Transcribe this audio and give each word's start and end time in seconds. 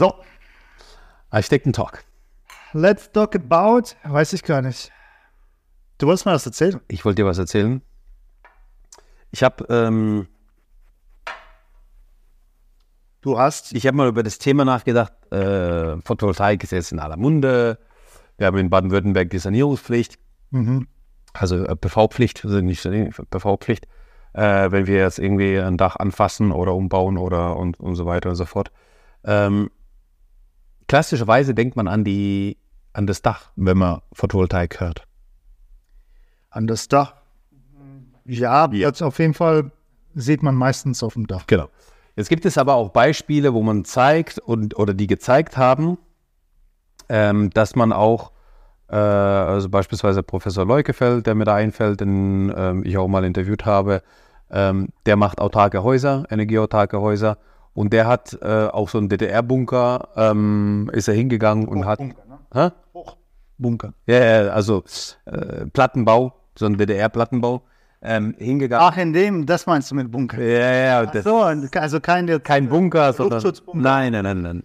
So, 0.00 0.14
Architekten-Talk. 1.28 2.04
let's 2.72 3.12
talk 3.12 3.34
about, 3.36 3.94
weiß 4.04 4.32
ich 4.32 4.42
gar 4.42 4.62
nicht. 4.62 4.90
Du 5.98 6.06
wolltest 6.06 6.24
mal 6.24 6.34
was 6.34 6.46
erzählen? 6.46 6.80
Ich 6.88 7.04
wollte 7.04 7.16
dir 7.20 7.26
was 7.26 7.36
erzählen. 7.36 7.82
Ich 9.30 9.42
habe 9.42 9.66
ähm, 9.68 10.26
Du 13.20 13.38
hast. 13.38 13.74
ich 13.74 13.86
hab 13.86 13.94
mal 13.94 14.08
über 14.08 14.22
das 14.22 14.38
Thema 14.38 14.64
nachgedacht. 14.64 15.12
Äh, 15.30 16.00
Photovoltaik 16.00 16.64
ist 16.64 16.72
jetzt 16.72 16.92
in 16.92 16.98
aller 16.98 17.18
Munde. 17.18 17.78
Wir 18.38 18.46
haben 18.46 18.56
in 18.56 18.70
Baden-Württemberg 18.70 19.28
die 19.28 19.38
Sanierungspflicht, 19.38 20.18
Mhm. 20.50 20.88
also 21.34 21.62
äh, 21.62 21.76
PV-Pflicht, 21.76 22.42
also 22.46 22.62
nicht 22.62 22.82
PV-Pflicht. 23.30 23.86
Äh, 24.32 24.70
wenn 24.72 24.86
wir 24.86 24.96
jetzt 24.96 25.18
irgendwie 25.18 25.58
ein 25.58 25.76
Dach 25.76 25.96
anfassen 25.96 26.52
oder 26.52 26.74
umbauen 26.74 27.18
oder 27.18 27.58
und, 27.58 27.78
und 27.78 27.96
so 27.96 28.06
weiter 28.06 28.30
und 28.30 28.36
so 28.36 28.46
fort. 28.46 28.72
Ähm, 29.24 29.68
klassischerweise 30.90 31.54
denkt 31.54 31.76
man 31.76 31.86
an 31.86 32.02
die 32.02 32.56
an 32.92 33.06
das 33.06 33.22
Dach, 33.22 33.52
wenn 33.54 33.78
man 33.78 34.00
Photovoltaik 34.12 34.80
hört. 34.80 35.06
An 36.50 36.66
das 36.66 36.88
Dach. 36.88 37.14
Ja, 38.24 38.68
Jetzt 38.72 39.00
auf 39.00 39.20
jeden 39.20 39.34
Fall 39.34 39.70
sieht 40.16 40.42
man 40.42 40.56
meistens 40.56 41.04
auf 41.04 41.12
dem 41.12 41.28
Dach. 41.28 41.46
Genau. 41.46 41.68
Jetzt 42.16 42.28
gibt 42.28 42.44
es 42.44 42.58
aber 42.58 42.74
auch 42.74 42.88
Beispiele, 42.88 43.54
wo 43.54 43.62
man 43.62 43.84
zeigt 43.84 44.40
und 44.40 44.76
oder 44.76 44.92
die 44.92 45.06
gezeigt 45.06 45.56
haben, 45.56 45.96
ähm, 47.08 47.50
dass 47.50 47.76
man 47.76 47.92
auch, 47.92 48.32
äh, 48.88 48.96
also 48.96 49.68
beispielsweise 49.68 50.24
Professor 50.24 50.66
Leukefeld, 50.66 51.24
der 51.24 51.36
mir 51.36 51.44
da 51.44 51.54
einfällt, 51.54 52.00
den 52.00 52.52
ähm, 52.56 52.82
ich 52.84 52.98
auch 52.98 53.06
mal 53.06 53.24
interviewt 53.24 53.64
habe, 53.64 54.02
ähm, 54.50 54.88
der 55.06 55.14
macht 55.14 55.40
autarke 55.40 55.84
Häuser, 55.84 56.24
energieautarke 56.30 57.00
Häuser. 57.00 57.38
Und 57.74 57.92
der 57.92 58.06
hat 58.06 58.36
äh, 58.42 58.66
auch 58.66 58.88
so 58.88 58.98
einen 58.98 59.08
DDR-Bunker, 59.08 60.08
ähm, 60.16 60.90
ist 60.92 61.08
er 61.08 61.14
hingegangen 61.14 61.68
und 61.68 61.86
hat. 61.86 61.98
Bunker, 61.98 62.22
ne? 62.54 62.72
Bunker. 63.58 63.92
Ja, 64.06 64.18
ja, 64.18 64.48
also 64.50 64.82
äh, 65.26 65.66
Plattenbau, 65.66 66.32
so 66.56 66.66
ein 66.66 66.76
DDR-Plattenbau, 66.76 67.62
ähm, 68.02 68.34
hingegangen. 68.38 68.86
Ach, 68.90 68.96
in 68.96 69.12
dem, 69.12 69.46
das 69.46 69.66
meinst 69.66 69.90
du 69.90 69.94
mit 69.94 70.10
Bunker? 70.10 70.42
Ja, 70.42 70.72
ja, 70.72 71.06
das, 71.06 71.24
so, 71.24 71.42
also 71.42 72.00
kein, 72.00 72.42
kein 72.42 72.68
Bunker, 72.68 73.12
sondern. 73.12 73.36
Luftschutzbunker. 73.36 73.78
Nein, 73.78 74.12
nein, 74.12 74.24
nein, 74.24 74.42
nein. 74.42 74.62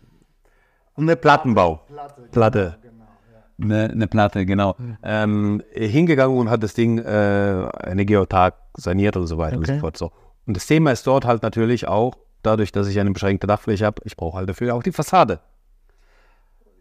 eine 0.95 1.15
Plattenbau. 1.15 1.81
Platte. 1.87 2.21
Platte. 2.31 2.77
Genau, 2.81 3.05
ja. 3.31 3.65
Eine, 3.65 3.91
eine 3.91 4.07
Platte, 4.07 4.45
genau. 4.45 4.75
Ähm, 5.03 5.61
hingegangen 5.73 6.37
und 6.37 6.49
hat 6.49 6.63
das 6.63 6.73
Ding 6.73 6.97
äh, 6.99 7.67
energieautark 7.89 8.55
saniert 8.77 9.17
und 9.17 9.27
so 9.27 9.37
weiter 9.37 9.57
und 9.57 9.63
Okay. 9.63 9.75
so 9.75 9.79
fort. 9.81 9.97
So. 9.97 10.11
Und 10.47 10.55
das 10.55 10.65
Thema 10.65 10.91
ist 10.91 11.05
dort 11.05 11.25
halt 11.25 11.43
natürlich 11.43 11.87
auch, 11.87 12.15
dadurch, 12.45 12.71
dass 12.71 12.87
ich 12.87 12.99
eine 12.99 13.11
beschränkte 13.11 13.47
Dachfläche 13.47 13.85
habe, 13.85 14.01
ich 14.05 14.15
brauche 14.15 14.37
halt 14.37 14.49
dafür 14.49 14.75
auch 14.75 14.83
die 14.83 14.91
Fassade. 14.91 15.39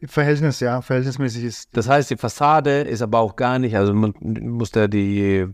Verhältnis, 0.07 0.61
ja, 0.61 0.83
verhältnismäßig 0.83 1.45
ist. 1.45 1.77
Das 1.77 1.89
heißt, 1.89 2.11
die 2.11 2.17
Fassade 2.17 2.83
ist 2.83 3.01
aber 3.01 3.20
auch 3.20 3.37
gar 3.37 3.59
nicht, 3.59 3.77
also 3.77 3.95
man 3.95 4.15
muss 4.20 4.70
da 4.70 4.87
die, 4.87 5.39
äh, 5.39 5.48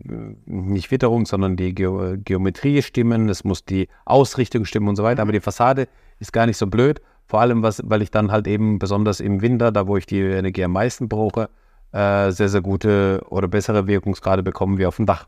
nicht 0.45 0.91
Witterung, 0.91 1.25
sondern 1.25 1.55
die 1.55 1.73
Geo 1.73 2.15
Geometrie 2.17 2.81
stimmen, 2.81 3.29
es 3.29 3.43
muss 3.43 3.63
die 3.63 3.87
Ausrichtung 4.05 4.65
stimmen 4.65 4.89
und 4.89 4.95
so 4.95 5.03
weiter, 5.03 5.21
aber 5.21 5.31
die 5.31 5.39
Fassade 5.39 5.87
ist 6.19 6.33
gar 6.33 6.47
nicht 6.47 6.57
so 6.57 6.67
blöd, 6.67 7.01
vor 7.25 7.39
allem, 7.39 7.63
was, 7.63 7.81
weil 7.85 8.01
ich 8.01 8.11
dann 8.11 8.31
halt 8.31 8.47
eben 8.47 8.77
besonders 8.77 9.21
im 9.21 9.41
Winter, 9.41 9.71
da 9.71 9.87
wo 9.87 9.95
ich 9.95 10.05
die 10.05 10.19
Energie 10.19 10.65
am 10.65 10.73
meisten 10.73 11.07
brauche, 11.07 11.49
äh, 11.93 12.31
sehr, 12.31 12.49
sehr 12.49 12.61
gute 12.61 13.21
oder 13.29 13.47
bessere 13.47 13.87
Wirkungsgrade 13.87 14.43
bekommen 14.43 14.77
wie 14.77 14.85
auf 14.85 14.97
dem 14.97 15.05
Dach. 15.05 15.27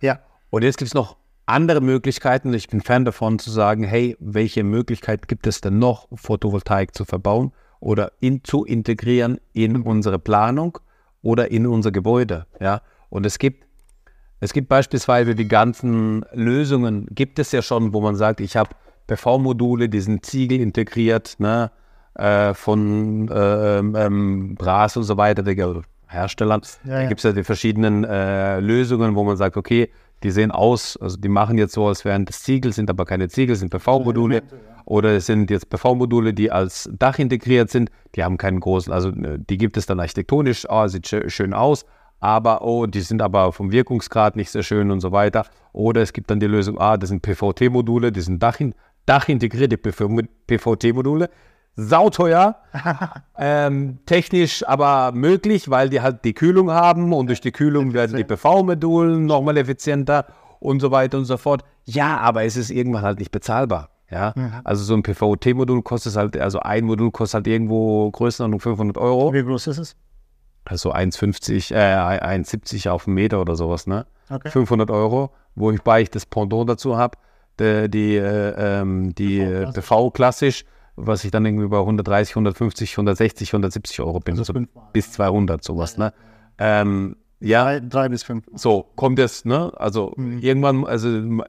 Ja, 0.00 0.20
Und 0.50 0.64
jetzt 0.64 0.78
gibt 0.78 0.88
es 0.88 0.94
noch 0.94 1.16
andere 1.48 1.80
Möglichkeiten. 1.80 2.52
Ich 2.54 2.68
bin 2.68 2.80
Fan 2.80 3.04
davon 3.04 3.38
zu 3.38 3.50
sagen, 3.50 3.82
hey, 3.84 4.16
welche 4.20 4.64
Möglichkeiten 4.64 5.26
gibt 5.26 5.46
es 5.46 5.60
denn 5.60 5.78
noch, 5.78 6.08
Photovoltaik 6.14 6.94
zu 6.94 7.04
verbauen 7.04 7.52
oder 7.80 8.12
in, 8.20 8.44
zu 8.44 8.64
integrieren 8.64 9.38
in 9.52 9.82
unsere 9.82 10.18
Planung 10.18 10.78
oder 11.22 11.50
in 11.50 11.66
unser 11.66 11.90
Gebäude. 11.90 12.46
Ja? 12.60 12.82
Und 13.08 13.24
es 13.24 13.38
gibt, 13.38 13.66
es 14.40 14.52
gibt 14.52 14.68
beispielsweise 14.68 15.34
die 15.34 15.48
ganzen 15.48 16.24
Lösungen, 16.32 17.06
gibt 17.10 17.38
es 17.38 17.52
ja 17.52 17.62
schon, 17.62 17.92
wo 17.92 18.00
man 18.00 18.16
sagt, 18.16 18.40
ich 18.40 18.56
habe 18.56 18.70
PV-Module, 19.06 19.88
die 19.88 20.00
sind 20.00 20.26
Ziegel 20.26 20.60
integriert, 20.60 21.36
ne? 21.38 21.70
äh, 22.14 22.52
von 22.52 23.28
äh, 23.28 23.78
ähm, 23.78 24.54
Bras 24.56 24.96
und 24.96 25.04
so 25.04 25.16
weiter, 25.16 25.42
der 25.42 25.82
Herstellern. 26.08 26.60
Ja, 26.84 26.90
da 26.90 27.02
ja. 27.02 27.08
gibt 27.08 27.20
es 27.20 27.24
ja 27.24 27.32
die 27.32 27.44
verschiedenen 27.44 28.04
äh, 28.04 28.60
Lösungen, 28.60 29.14
wo 29.14 29.24
man 29.24 29.36
sagt, 29.36 29.56
okay, 29.56 29.90
die 30.22 30.30
sehen 30.30 30.50
aus, 30.50 30.96
also 30.96 31.16
die 31.16 31.28
machen 31.28 31.58
jetzt 31.58 31.74
so, 31.74 31.86
als 31.86 32.04
wären 32.04 32.24
das 32.24 32.42
Ziegel, 32.42 32.72
sind 32.72 32.90
aber 32.90 33.04
keine 33.04 33.28
Ziegel, 33.28 33.56
sind 33.56 33.70
PV-Module. 33.70 34.42
Oder 34.84 35.16
es 35.16 35.26
sind 35.26 35.50
jetzt 35.50 35.68
PV-Module, 35.68 36.32
die 36.32 36.50
als 36.50 36.88
Dach 36.98 37.18
integriert 37.18 37.70
sind, 37.70 37.90
die 38.14 38.24
haben 38.24 38.38
keinen 38.38 38.58
großen, 38.58 38.90
also 38.92 39.10
äh, 39.10 39.38
die 39.38 39.58
gibt 39.58 39.76
es 39.76 39.84
dann 39.84 40.00
architektonisch, 40.00 40.68
ah, 40.70 40.88
sieht 40.88 41.06
schö- 41.06 41.28
schön 41.28 41.52
aus, 41.52 41.84
aber 42.20 42.62
oh, 42.62 42.86
die 42.86 43.02
sind 43.02 43.20
aber 43.20 43.52
vom 43.52 43.70
Wirkungsgrad 43.70 44.34
nicht 44.34 44.50
sehr 44.50 44.62
schön 44.62 44.90
und 44.90 45.00
so 45.00 45.12
weiter. 45.12 45.46
Oder 45.72 46.00
es 46.00 46.12
gibt 46.12 46.30
dann 46.30 46.40
die 46.40 46.46
Lösung, 46.46 46.78
ah, 46.78 46.96
das 46.96 47.10
sind 47.10 47.22
PVT-Module, 47.22 48.12
die 48.12 48.22
sind 48.22 48.42
Dach, 48.42 48.58
dachintegrierte 49.06 49.76
PVT-Module, 49.76 51.28
sauteuer, 51.80 52.56
ähm, 53.38 53.98
technisch 54.04 54.66
aber 54.66 55.12
möglich, 55.12 55.70
weil 55.70 55.88
die 55.88 56.00
halt 56.00 56.24
die 56.24 56.34
Kühlung 56.34 56.72
haben 56.72 57.12
und 57.12 57.28
durch 57.28 57.40
die 57.40 57.52
Kühlung 57.52 57.94
werden 57.94 58.16
die 58.16 58.24
PV-Modulen 58.24 59.26
nochmal 59.26 59.56
effizienter 59.56 60.26
und 60.58 60.80
so 60.80 60.90
weiter 60.90 61.18
und 61.18 61.24
so 61.24 61.36
fort. 61.36 61.62
Ja, 61.84 62.18
aber 62.18 62.42
es 62.42 62.56
ist 62.56 62.70
irgendwann 62.70 63.02
halt 63.02 63.20
nicht 63.20 63.30
bezahlbar. 63.30 63.90
Ja, 64.10 64.32
also 64.64 64.84
so 64.84 64.94
ein 64.94 65.02
PVT-Modul 65.02 65.82
kostet 65.82 66.16
halt, 66.16 66.36
also 66.38 66.60
ein 66.60 66.86
Modul 66.86 67.10
kostet 67.10 67.34
halt 67.34 67.46
irgendwo 67.46 68.10
Größenordnung 68.10 68.58
500 68.58 68.96
Euro. 68.96 69.34
wie 69.34 69.42
groß 69.42 69.66
ist 69.66 69.78
es? 69.78 69.96
Also 70.64 70.92
1,50, 70.92 71.74
äh, 71.74 72.18
1,70 72.18 72.88
auf 72.88 73.06
einen 73.06 73.14
Meter 73.14 73.40
oder 73.40 73.54
sowas, 73.54 73.86
ne? 73.86 74.06
Okay. 74.30 74.50
500 74.50 74.90
Euro, 74.90 75.30
wobei 75.54 76.02
ich 76.02 76.10
das 76.10 76.24
Pendant 76.26 76.68
dazu 76.68 76.96
habe, 76.96 77.18
die, 77.60 77.90
die, 77.90 78.16
äh, 78.16 78.80
ähm, 78.80 79.14
die 79.14 79.40
äh, 79.40 79.70
PV 79.72 80.10
klassisch, 80.10 80.64
was 81.00 81.24
ich 81.24 81.30
dann 81.30 81.44
irgendwie 81.46 81.68
bei 81.68 81.78
130, 81.78 82.32
150, 82.34 82.92
160, 82.94 83.50
170 83.50 84.00
Euro 84.00 84.20
bin, 84.20 84.38
Also 84.38 84.52
so 84.52 84.60
bis 84.92 85.12
200 85.12 85.62
sowas, 85.62 85.96
ne? 85.98 86.12
Ähm, 86.58 87.16
ja, 87.40 87.64
Drei, 87.64 87.80
drei 87.80 88.08
bis 88.08 88.24
fünf. 88.24 88.44
so 88.54 88.82
kommt 88.96 89.18
es, 89.20 89.44
ne? 89.44 89.72
Also 89.76 90.12
Mhm. 90.16 90.38
irgendwann, 90.40 90.84
also 90.84 91.08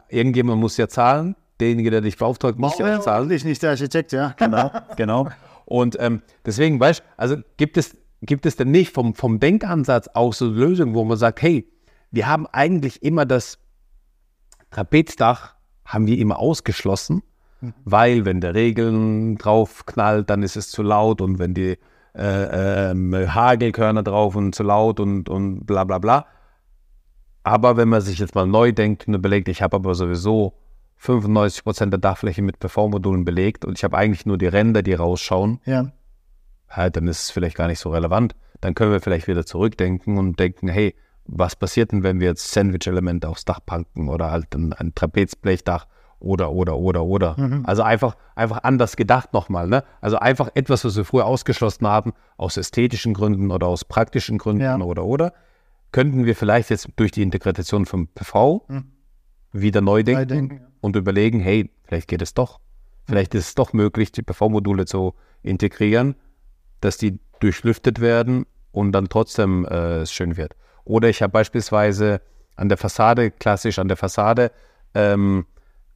irgendjemand 0.09 0.59
muss 0.61 0.77
ja 0.77 0.87
zahlen, 0.87 1.35
derjenige, 1.59 1.89
der 1.89 2.01
dich 2.01 2.17
beauftragt, 2.17 2.59
muss 2.59 2.77
ja 2.77 2.97
auch 2.97 3.01
zahlen. 3.01 3.29
Ich 3.31 3.43
nicht 3.43 3.61
der 3.63 3.71
Architekt, 3.71 4.11
ja. 4.11 4.33
Genau, 4.37 4.71
genau. 4.97 5.27
Und 5.65 5.97
ähm, 5.99 6.21
deswegen, 6.45 6.79
weißt 6.79 6.99
du, 6.99 7.03
also 7.17 7.35
gibt 7.57 7.77
es, 7.77 7.97
gibt 8.21 8.45
es 8.45 8.55
denn 8.55 8.69
nicht 8.71 8.93
vom, 8.93 9.15
vom 9.15 9.39
Denkansatz 9.39 10.09
auch 10.13 10.33
so 10.33 10.47
Lösungen, 10.47 10.93
wo 10.93 11.03
man 11.05 11.17
sagt, 11.17 11.41
hey, 11.41 11.67
wir 12.11 12.27
haben 12.27 12.45
eigentlich 12.47 13.01
immer 13.03 13.25
das 13.25 13.57
Trapezdach, 14.71 15.55
haben 15.85 16.05
wir 16.07 16.17
immer 16.17 16.37
ausgeschlossen, 16.39 17.23
weil 17.85 18.25
wenn 18.25 18.41
der 18.41 18.55
Regeln 18.55 19.37
drauf 19.37 19.85
knallt, 19.85 20.29
dann 20.29 20.43
ist 20.43 20.55
es 20.55 20.69
zu 20.69 20.81
laut 20.83 21.21
und 21.21 21.39
wenn 21.39 21.53
die 21.53 21.77
äh, 22.15 22.91
ähm, 22.91 23.13
Hagelkörner 23.13 24.03
drauf 24.03 24.35
und 24.35 24.55
zu 24.55 24.63
laut 24.63 24.99
und, 24.99 25.29
und 25.29 25.65
bla 25.65 25.83
bla 25.83 25.99
bla. 25.99 26.25
Aber 27.43 27.77
wenn 27.77 27.89
man 27.89 28.01
sich 28.01 28.19
jetzt 28.19 28.35
mal 28.35 28.47
neu 28.47 28.71
denkt 28.71 29.07
und 29.07 29.13
überlegt, 29.13 29.47
ich 29.47 29.61
habe 29.61 29.75
aber 29.77 29.95
sowieso 29.95 30.53
95% 31.01 31.89
der 31.89 31.99
Dachfläche 31.99 32.41
mit 32.41 32.59
PV-Modulen 32.59 33.25
belegt 33.25 33.63
und 33.63 33.77
ich 33.77 33.83
habe 33.83 33.97
eigentlich 33.97 34.25
nur 34.25 34.37
die 34.37 34.47
Ränder, 34.47 34.81
die 34.81 34.93
rausschauen, 34.93 35.61
Ja, 35.65 35.91
halt, 36.69 36.95
dann 36.95 37.07
ist 37.07 37.23
es 37.23 37.31
vielleicht 37.31 37.55
gar 37.55 37.67
nicht 37.67 37.79
so 37.79 37.89
relevant. 37.89 38.35
Dann 38.61 38.75
können 38.75 38.91
wir 38.91 39.01
vielleicht 39.01 39.27
wieder 39.27 39.45
zurückdenken 39.45 40.17
und 40.17 40.39
denken, 40.39 40.67
hey, 40.67 40.95
was 41.25 41.55
passiert 41.55 41.91
denn, 41.91 42.03
wenn 42.03 42.19
wir 42.19 42.27
jetzt 42.27 42.51
Sandwich-Elemente 42.51 43.27
aufs 43.29 43.45
Dach 43.45 43.59
packen 43.65 44.09
oder 44.09 44.31
halt 44.31 44.53
ein, 44.55 44.73
ein 44.73 44.93
Trapezblechdach 44.95 45.87
oder, 46.19 46.51
oder, 46.51 46.77
oder, 46.77 47.03
oder. 47.05 47.61
Also 47.63 47.83
einfach, 47.83 48.15
einfach 48.35 48.63
anders 48.63 48.95
gedacht 48.95 49.33
nochmal. 49.33 49.67
Ne? 49.67 49.83
Also 50.01 50.17
einfach 50.17 50.49
etwas, 50.53 50.83
was 50.83 50.95
wir 50.97 51.05
früher 51.05 51.25
ausgeschlossen 51.25 51.87
haben, 51.87 52.13
aus 52.37 52.57
ästhetischen 52.57 53.13
Gründen 53.13 53.51
oder 53.51 53.67
aus 53.67 53.85
praktischen 53.85 54.37
Gründen 54.37 54.61
Ja. 54.61 54.77
oder, 54.77 55.05
oder, 55.05 55.33
könnten 55.91 56.25
wir 56.25 56.35
vielleicht 56.35 56.69
jetzt 56.69 56.89
durch 56.97 57.11
die 57.11 57.23
Integration 57.23 57.85
von 57.85 58.07
PV 58.07 58.65
wieder 59.51 59.81
neu 59.81 60.03
denken, 60.03 60.27
denken, 60.27 60.61
und 60.81 60.95
überlegen, 60.95 61.39
hey, 61.39 61.71
vielleicht 61.83 62.07
geht 62.07 62.21
es 62.21 62.33
doch. 62.33 62.59
Vielleicht 63.05 63.33
ist 63.33 63.47
es 63.47 63.55
doch 63.55 63.73
möglich, 63.73 64.11
die 64.11 64.21
PV-Module 64.21 64.85
zu 64.85 65.15
integrieren, 65.41 66.15
dass 66.81 66.97
die 66.97 67.19
durchlüftet 67.39 68.01
werden 68.01 68.45
und 68.71 68.91
dann 68.91 69.09
trotzdem 69.09 69.65
äh, 69.65 70.01
es 70.01 70.11
schön 70.11 70.37
wird. 70.37 70.55
Oder 70.83 71.09
ich 71.09 71.21
habe 71.21 71.31
beispielsweise 71.31 72.21
an 72.55 72.69
der 72.69 72.77
Fassade, 72.77 73.31
klassisch 73.31 73.79
an 73.79 73.87
der 73.87 73.97
Fassade, 73.97 74.51
ähm, 74.93 75.45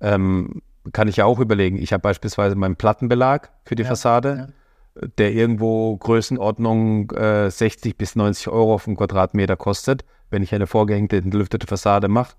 ähm, 0.03 0.61
kann 0.91 1.07
ich 1.07 1.15
ja 1.17 1.25
auch 1.25 1.39
überlegen, 1.39 1.77
ich 1.77 1.93
habe 1.93 2.01
beispielsweise 2.01 2.55
meinen 2.55 2.75
Plattenbelag 2.75 3.51
für 3.63 3.75
die 3.75 3.85
Fassade, 3.85 4.53
der 5.17 5.31
irgendwo 5.31 5.97
Größenordnung 5.97 7.09
äh, 7.11 7.49
60 7.49 7.97
bis 7.97 8.15
90 8.15 8.49
Euro 8.49 8.75
auf 8.75 8.85
den 8.85 8.97
Quadratmeter 8.97 9.55
kostet, 9.55 10.05
wenn 10.29 10.43
ich 10.43 10.53
eine 10.53 10.67
vorgehängte, 10.67 11.17
entlüftete 11.17 11.67
Fassade 11.67 12.09
mache. 12.09 12.35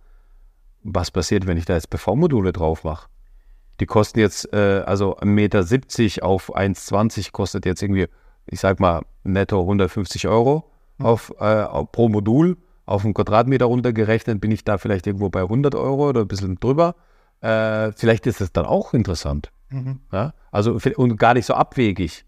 Was 0.83 1.11
passiert, 1.11 1.47
wenn 1.47 1.57
ich 1.57 1.65
da 1.65 1.75
jetzt 1.75 1.91
PV-Module 1.91 2.53
drauf 2.53 2.85
mache? 2.85 3.09
Die 3.81 3.87
kosten 3.87 4.21
jetzt, 4.21 4.53
äh, 4.53 4.83
also 4.87 5.17
1,70 5.17 5.25
Meter 5.25 6.27
auf 6.27 6.55
1,20 6.55 7.33
kostet 7.33 7.67
jetzt 7.67 7.83
irgendwie, 7.83 8.07
ich 8.47 8.61
sag 8.61 8.79
mal, 8.79 9.03
netto 9.25 9.61
150 9.61 10.29
Euro 10.29 10.71
auf, 10.99 11.33
äh, 11.41 11.65
pro 11.91 12.09
Modul. 12.09 12.57
Auf 12.87 13.05
einen 13.05 13.15
Quadratmeter 13.15 13.65
runtergerechnet 13.65 14.43
bin 14.43 14.51
ich 14.51 14.63
da 14.63 14.77
vielleicht 14.77 15.07
irgendwo 15.07 15.31
bei 15.31 15.41
100 15.41 15.75
Euro 15.75 16.11
oder 16.11 16.21
ein 16.21 16.29
bisschen 16.29 16.61
drüber. 16.61 16.95
Äh, 17.45 17.93
vielleicht 17.93 18.27
ist 18.27 18.41
es 18.41 18.53
dann 18.53 18.65
auch 18.65 18.95
interessant. 18.95 19.51
Mhm. 19.69 20.01
Ja? 20.11 20.33
Also 20.51 20.79
und 20.97 21.17
gar 21.19 21.35
nicht 21.35 21.45
so 21.45 21.55
abwegig 21.55 22.25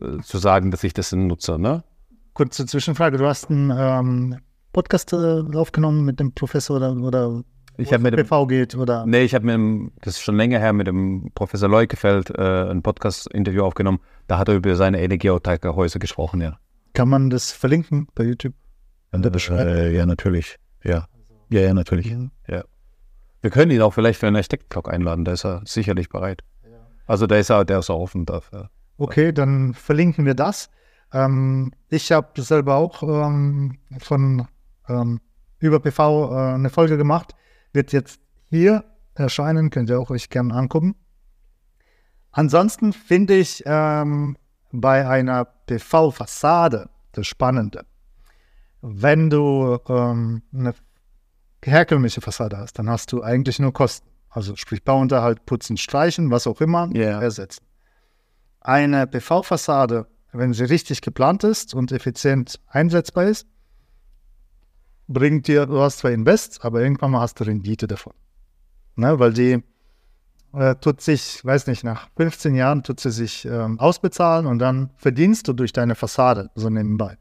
äh, 0.00 0.22
zu 0.22 0.38
sagen, 0.38 0.70
dass 0.70 0.84
ich 0.84 0.94
das 0.94 1.12
nutze. 1.12 1.58
Ne? 1.58 1.84
Kurze 2.32 2.64
Zwischenfrage. 2.64 3.18
Du 3.18 3.26
hast 3.26 3.50
einen 3.50 3.70
ähm, 3.76 4.38
Podcast 4.72 5.12
äh, 5.12 5.42
aufgenommen 5.54 6.04
mit 6.04 6.18
dem 6.18 6.32
Professor 6.32 6.76
oder, 6.76 6.96
oder 6.96 7.42
Ich 7.76 7.92
habe 7.92 8.02
mit 8.02 8.14
dem, 8.14 8.24
PV 8.24 8.46
geht 8.46 8.74
oder 8.74 9.04
nee, 9.04 9.22
ich 9.22 9.34
habe 9.34 9.44
mit 9.44 9.54
dem, 9.54 9.92
das 10.00 10.14
ist 10.14 10.22
schon 10.22 10.36
länger 10.36 10.60
her, 10.60 10.72
mit 10.72 10.86
dem 10.86 11.30
Professor 11.34 11.68
Leukefeld 11.68 12.30
äh, 12.30 12.70
ein 12.70 12.82
Podcast-Interview 12.82 13.64
aufgenommen. 13.64 14.00
Da 14.28 14.38
hat 14.38 14.48
er 14.48 14.54
über 14.54 14.74
seine 14.76 15.02
Energieautarke-Häuser 15.02 15.98
gesprochen, 15.98 16.40
ja. 16.40 16.58
kann 16.94 17.10
man 17.10 17.28
das 17.28 17.52
verlinken 17.52 18.08
bei 18.14 18.24
YouTube? 18.24 18.54
Äh, 19.66 19.94
ja, 19.94 20.06
natürlich. 20.06 20.56
Ja. 20.84 21.06
Ja, 21.50 21.60
ja, 21.60 21.74
natürlich. 21.74 22.10
Mhm. 22.10 22.30
Ja. 22.46 22.64
Wir 23.40 23.50
können 23.50 23.70
ihn 23.70 23.82
auch 23.82 23.94
vielleicht 23.94 24.18
für 24.20 24.26
einen 24.26 24.42
Steckblock 24.42 24.88
einladen, 24.92 25.24
da 25.24 25.32
ist 25.32 25.44
er 25.44 25.62
sicherlich 25.64 26.08
bereit. 26.08 26.42
Also 27.06 27.26
da 27.26 27.36
ist 27.36 27.50
er, 27.50 27.64
der 27.64 27.78
ist 27.78 27.90
auch 27.90 28.00
offen 28.00 28.26
dafür. 28.26 28.70
Okay, 28.98 29.32
dann 29.32 29.74
verlinken 29.74 30.26
wir 30.26 30.34
das. 30.34 30.70
Ähm, 31.12 31.72
ich 31.88 32.12
habe 32.12 32.40
selber 32.42 32.74
auch 32.76 33.02
ähm, 33.02 33.78
von 33.98 34.46
ähm, 34.88 35.20
über 35.58 35.80
PV 35.80 36.30
äh, 36.30 36.54
eine 36.54 36.68
Folge 36.68 36.98
gemacht. 36.98 37.34
Wird 37.72 37.92
jetzt 37.92 38.20
hier 38.50 38.84
erscheinen, 39.14 39.70
könnt 39.70 39.88
ihr 39.88 39.98
auch 39.98 40.10
euch 40.10 40.28
gerne 40.28 40.52
angucken. 40.54 40.96
Ansonsten 42.30 42.92
finde 42.92 43.36
ich 43.36 43.62
ähm, 43.64 44.36
bei 44.70 45.08
einer 45.08 45.46
PV-Fassade 45.66 46.90
das 47.12 47.26
Spannende. 47.26 47.86
Wenn 48.82 49.30
du 49.30 49.78
ähm, 49.88 50.42
eine 50.52 50.74
herkömmliche 51.64 52.20
Fassade 52.20 52.56
hast, 52.58 52.78
dann 52.78 52.88
hast 52.88 53.12
du 53.12 53.22
eigentlich 53.22 53.58
nur 53.58 53.72
Kosten. 53.72 54.08
Also 54.30 54.54
sprich 54.56 54.84
Bauunterhalt, 54.84 55.46
Putzen, 55.46 55.76
Streichen, 55.76 56.30
was 56.30 56.46
auch 56.46 56.60
immer, 56.60 56.88
Ja. 56.94 57.20
ersetzen. 57.20 57.64
Eine 58.60 59.06
PV-Fassade, 59.06 60.06
wenn 60.32 60.52
sie 60.52 60.64
richtig 60.64 61.00
geplant 61.00 61.44
ist 61.44 61.74
und 61.74 61.90
effizient 61.92 62.60
einsetzbar 62.68 63.24
ist, 63.24 63.46
bringt 65.08 65.46
dir, 65.48 65.66
du 65.66 65.80
hast 65.80 65.98
zwar 65.98 66.10
Invest, 66.10 66.64
aber 66.64 66.82
irgendwann 66.82 67.12
mal 67.12 67.20
hast 67.20 67.40
du 67.40 67.44
Rendite 67.44 67.86
davon. 67.86 68.12
Ne, 68.96 69.18
weil 69.18 69.32
die 69.32 69.62
äh, 70.52 70.74
tut 70.76 71.00
sich, 71.00 71.44
weiß 71.44 71.66
nicht, 71.68 71.84
nach 71.84 72.08
15 72.16 72.54
Jahren 72.54 72.82
tut 72.82 73.00
sie 73.00 73.10
sich 73.10 73.44
ähm, 73.44 73.78
ausbezahlen 73.78 74.46
und 74.46 74.58
dann 74.58 74.90
verdienst 74.96 75.46
du 75.48 75.52
durch 75.52 75.72
deine 75.72 75.94
Fassade 75.94 76.50
so 76.54 76.68
nebenbei. 76.68 77.16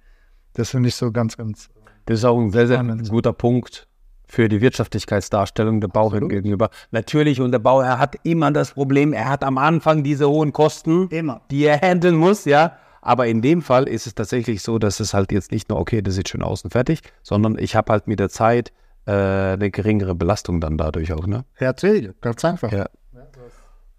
Das 0.53 0.71
finde 0.71 0.89
ich 0.89 0.95
so 0.95 1.11
ganz, 1.11 1.37
ganz. 1.37 1.69
Das 2.05 2.19
ist 2.19 2.25
auch 2.25 2.39
ein 2.39 2.51
sehr, 2.51 2.67
sehr 2.67 2.77
Spannend. 2.77 3.09
guter 3.09 3.33
Punkt 3.33 3.87
für 4.27 4.49
die 4.49 4.61
Wirtschaftlichkeitsdarstellung 4.61 5.81
der 5.81 5.87
Bauherren 5.87 6.25
Absolut. 6.25 6.43
gegenüber. 6.43 6.69
Natürlich, 6.91 7.41
und 7.41 7.51
der 7.51 7.59
Bauherr 7.59 7.99
hat 7.99 8.15
immer 8.23 8.51
das 8.51 8.71
Problem, 8.71 9.13
er 9.13 9.29
hat 9.29 9.43
am 9.43 9.57
Anfang 9.57 10.03
diese 10.03 10.29
hohen 10.29 10.53
Kosten, 10.53 11.07
Immer. 11.09 11.41
die 11.49 11.63
er 11.65 11.79
handeln 11.79 12.15
muss, 12.15 12.45
ja. 12.45 12.77
Aber 13.01 13.27
in 13.27 13.41
dem 13.41 13.61
Fall 13.61 13.87
ist 13.87 14.05
es 14.05 14.15
tatsächlich 14.15 14.61
so, 14.61 14.79
dass 14.79 14.99
es 14.99 15.13
halt 15.13 15.31
jetzt 15.31 15.51
nicht 15.51 15.69
nur, 15.69 15.79
okay, 15.79 16.01
das 16.01 16.15
sieht 16.15 16.29
schön 16.29 16.43
aus 16.43 16.63
und 16.63 16.71
fertig, 16.71 17.01
sondern 17.23 17.57
ich 17.57 17.75
habe 17.75 17.91
halt 17.93 18.07
mit 18.07 18.19
der 18.19 18.29
Zeit 18.29 18.73
äh, 19.05 19.11
eine 19.11 19.71
geringere 19.71 20.13
Belastung 20.13 20.59
dann 20.59 20.77
dadurch 20.77 21.13
auch, 21.13 21.25
ne? 21.25 21.45
Erträge, 21.55 22.15
ganz 22.19 22.43
einfach. 22.43 22.71
Ja. 22.71 22.87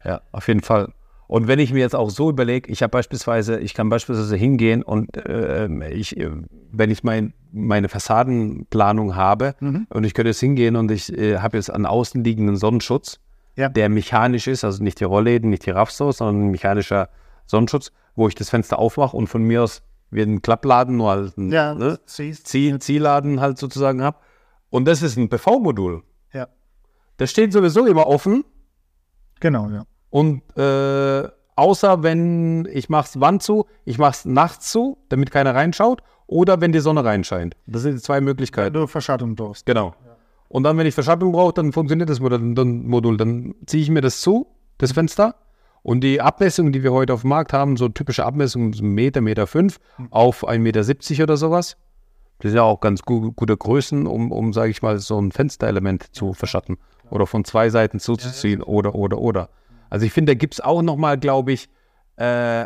Ja, 0.05 0.21
auf 0.33 0.47
jeden 0.49 0.61
Fall. 0.61 0.93
Und 1.29 1.47
wenn 1.47 1.59
ich 1.61 1.73
mir 1.73 1.81
jetzt 1.81 1.95
auch 1.95 2.09
so 2.11 2.31
überlege, 2.31 2.71
ich 2.73 2.83
habe 2.83 2.91
beispielsweise, 2.91 3.61
ich 3.61 3.75
kann 3.75 3.89
beispielsweise 3.91 4.35
hingehen 4.35 4.83
und 4.83 5.15
äh, 5.17 5.69
ich, 5.91 6.17
wenn 6.73 6.91
ich 6.91 7.05
mein, 7.05 7.35
meine 7.53 7.89
Fassadenplanung 7.89 9.15
habe 9.15 9.55
Mhm. 9.61 9.87
und 9.91 10.05
ich 10.05 10.15
könnte 10.15 10.31
jetzt 10.31 10.41
hingehen 10.41 10.75
und 10.77 10.91
ich 10.91 11.13
äh, 11.17 11.39
habe 11.39 11.57
jetzt 11.59 11.71
einen 11.71 11.87
außenliegenden 11.87 12.57
Sonnenschutz, 12.57 13.21
Ja. 13.57 13.69
der 13.69 13.89
mechanisch 13.91 14.47
ist, 14.47 14.65
also 14.65 14.83
nicht 14.83 15.01
die 15.01 15.05
Rollläden, 15.05 15.51
nicht 15.51 15.67
die 15.67 15.71
Raffsos, 15.71 16.19
sondern 16.19 16.47
ein 16.47 16.51
mechanischer 16.51 17.09
Sonnenschutz, 17.47 17.93
wo 18.17 18.27
ich 18.29 18.35
das 18.35 18.49
Fenster 18.51 18.79
aufmache 18.79 19.17
und 19.17 19.27
von 19.29 19.43
mir 19.43 19.63
aus 19.65 19.83
wird 20.11 20.29
ein 20.29 20.41
Klappladen, 20.41 20.97
nur 20.97 21.11
halt 21.11 21.37
ein 21.37 21.53
Ja, 21.53 21.75
ne. 21.75 21.99
Zieh, 22.07 22.33
Ziehladen 22.79 23.41
halt 23.43 23.59
sozusagen 23.59 24.01
habe. 24.03 24.17
Und 24.71 24.87
das 24.87 25.03
ist 25.03 25.19
ein 25.19 25.29
PV-Modul. 25.29 26.03
Ja, 26.33 26.49
Das 27.19 27.31
steht 27.31 27.53
sowieso 27.53 27.85
immer 27.87 28.07
offen. 28.07 28.45
genau, 29.41 29.69
ja. 29.69 29.85
Und 30.11 30.43
äh, 30.57 31.29
außer 31.57 32.03
wenn 32.03 32.69
ich 32.73 32.89
mach's 32.89 33.21
Wand 33.21 33.43
zu, 33.43 33.67
ich 33.85 33.99
mach's 33.99 34.25
nachts 34.25 34.71
zu, 34.71 34.99
damit 35.09 35.31
keiner 35.31 35.55
reinschaut, 35.55 36.03
oder 36.29 36.61
wenn 36.61 36.73
die 36.73 36.81
Sonne 36.81 37.05
reinscheint. 37.05 37.57
Das 37.67 37.83
sind 37.83 37.95
die 37.95 38.03
zwei 38.03 38.17
Wenn 38.17 38.25
Möglichkeiten. 38.25 38.75
du 38.75 38.87
Verschattung 38.87 39.35
brauchst. 39.35 39.67
Genau. 39.67 39.95
Und 40.49 40.63
dann, 40.63 40.77
wenn 40.79 40.87
ich 40.87 40.95
Verschattung 40.95 41.33
brauche, 41.33 41.55
dann 41.55 41.73
funktioniert 41.73 42.09
das 42.09 42.21
Modul. 42.21 42.55
Dann, 42.55 42.87
Modul. 42.87 43.17
dann 43.17 43.55
ziehe 43.67 43.83
ich 43.83 43.91
mir 43.91 44.01
das 44.01 44.21
zu, 44.21 44.47
das 44.79 44.93
Fenster. 44.93 45.35
Und 45.83 46.03
die 46.03 46.21
Abmessungen, 46.21 46.73
die 46.73 46.83
wir 46.83 46.93
heute 46.93 47.15
auf 47.15 47.23
dem 47.23 47.31
Markt 47.31 47.53
haben, 47.53 47.77
so 47.77 47.89
typische 47.89 48.25
Abmessungen, 48.25 48.73
so 48.73 48.85
Meter, 48.85 49.21
Meter 49.21 49.47
fünf 49.47 49.81
auf 50.11 50.47
1,70 50.47 50.59
Meter 50.59 51.23
oder 51.25 51.37
sowas. 51.37 51.77
Das 52.41 52.51
sind 52.51 52.57
ja 52.57 52.63
auch 52.63 52.81
ganz 52.81 53.03
gu 53.03 53.33
gute 53.33 53.57
Größen, 53.57 54.07
um, 54.07 54.31
um 54.31 54.53
sage 54.53 54.71
ich 54.71 54.83
mal, 54.83 54.99
so 54.99 55.21
ein 55.21 55.33
Fensterelement 55.33 56.15
zu 56.15 56.35
verschatten. 56.35 56.77
Oder 57.11 57.27
von 57.27 57.45
zwei 57.45 57.71
Seiten 57.71 58.01
zuzuziehen 58.01 58.63
oder, 58.63 58.95
oder, 58.95 59.19
oder. 59.19 59.49
Also 59.91 60.07
ich 60.07 60.13
finde, 60.13 60.33
da 60.33 60.39
gibt 60.39 60.55
es 60.55 60.61
auch 60.61 60.83
nochmal, 60.83 61.19
glaube 61.19 61.53
ich, 61.53 61.69
äh, 62.17 62.25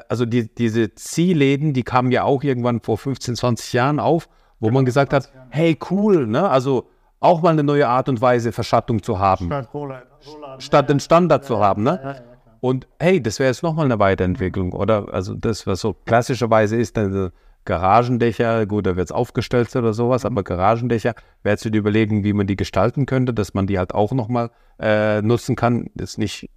also 0.08 0.24
die, 0.24 0.52
diese 0.54 0.94
Ziehläden, 0.94 1.72
die 1.72 1.82
kamen 1.82 2.10
ja 2.10 2.24
auch 2.24 2.42
irgendwann 2.42 2.80
vor 2.80 2.98
15, 2.98 3.36
20 3.36 3.72
Jahren 3.72 4.00
auf, 4.00 4.28
wo 4.60 4.70
man 4.70 4.84
gesagt 4.84 5.12
hat, 5.12 5.30
hey, 5.50 5.78
cool, 5.90 6.26
ne? 6.26 6.48
Also 6.48 6.88
auch 7.20 7.42
mal 7.42 7.50
eine 7.50 7.62
neue 7.62 7.88
Art 7.88 8.08
und 8.08 8.20
Weise, 8.20 8.52
Verschattung 8.52 9.02
zu 9.02 9.18
haben, 9.18 9.46
Statt 9.46 9.68
Roller, 9.74 10.02
Roller, 10.26 10.60
statt 10.60 10.88
den 10.88 11.00
Standard 11.00 11.44
zu 11.44 11.58
haben, 11.58 11.82
ne? 11.82 12.22
Und 12.60 12.86
hey, 13.00 13.20
das 13.20 13.40
wäre 13.40 13.48
jetzt 13.48 13.64
nochmal 13.64 13.86
eine 13.86 13.98
Weiterentwicklung, 13.98 14.72
oder? 14.72 15.12
Also 15.12 15.34
das, 15.34 15.66
was 15.66 15.80
so 15.80 15.94
klassischerweise 15.94 16.76
ist, 16.76 16.96
dann 16.96 17.32
Garagendächer, 17.64 18.66
gut, 18.66 18.86
da 18.86 18.96
wird 18.96 19.08
es 19.08 19.12
aufgestellt 19.12 19.74
oder 19.76 19.92
sowas, 19.92 20.24
aber 20.24 20.42
Garagendächer, 20.42 21.14
wäre 21.42 21.56
zu 21.56 21.70
dir 21.70 21.78
überlegen, 21.78 22.24
wie 22.24 22.32
man 22.32 22.46
die 22.46 22.56
gestalten 22.56 23.06
könnte, 23.06 23.32
dass 23.32 23.54
man 23.54 23.66
die 23.66 23.78
halt 23.78 23.94
auch 23.94 24.12
nochmal 24.12 24.50
äh, 24.80 25.22
nutzen 25.22 25.54
kann. 25.54 25.88
Das 25.94 26.10
ist 26.10 26.18
nicht 26.18 26.50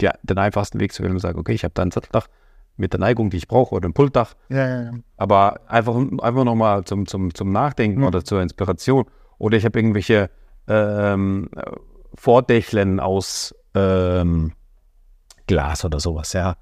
der, 0.00 0.18
den 0.22 0.38
einfachsten 0.38 0.80
Weg 0.80 0.92
zu 0.92 1.02
wählen 1.02 1.12
und 1.14 1.20
sagen, 1.20 1.38
okay, 1.38 1.52
ich 1.52 1.64
habe 1.64 1.74
da 1.74 1.82
ein 1.82 1.90
Satteldach 1.90 2.28
mit 2.76 2.92
der 2.92 3.00
Neigung, 3.00 3.30
die 3.30 3.38
ich 3.38 3.48
brauche, 3.48 3.74
oder 3.74 3.88
ein 3.88 3.94
Pultdach, 3.94 4.34
Ja, 4.50 4.68
ja, 4.68 4.82
ja. 4.82 4.90
aber 5.16 5.60
einfach, 5.66 5.94
einfach 6.20 6.44
nochmal 6.44 6.84
zum, 6.84 7.06
zum, 7.06 7.32
zum 7.34 7.50
Nachdenken 7.52 8.02
Ja. 8.02 8.08
oder 8.08 8.22
zur 8.24 8.42
Inspiration. 8.42 9.06
Oder 9.38 9.56
ich 9.56 9.64
habe 9.64 9.78
irgendwelche 9.78 10.30
ähm, 10.68 11.48
äh, 11.56 11.62
Vordächlen 12.14 13.00
aus 13.00 13.54
ähm, 13.74 14.52
Glas 15.46 15.84
oder 15.84 16.00
sowas, 16.00 16.32
ja. 16.34 16.56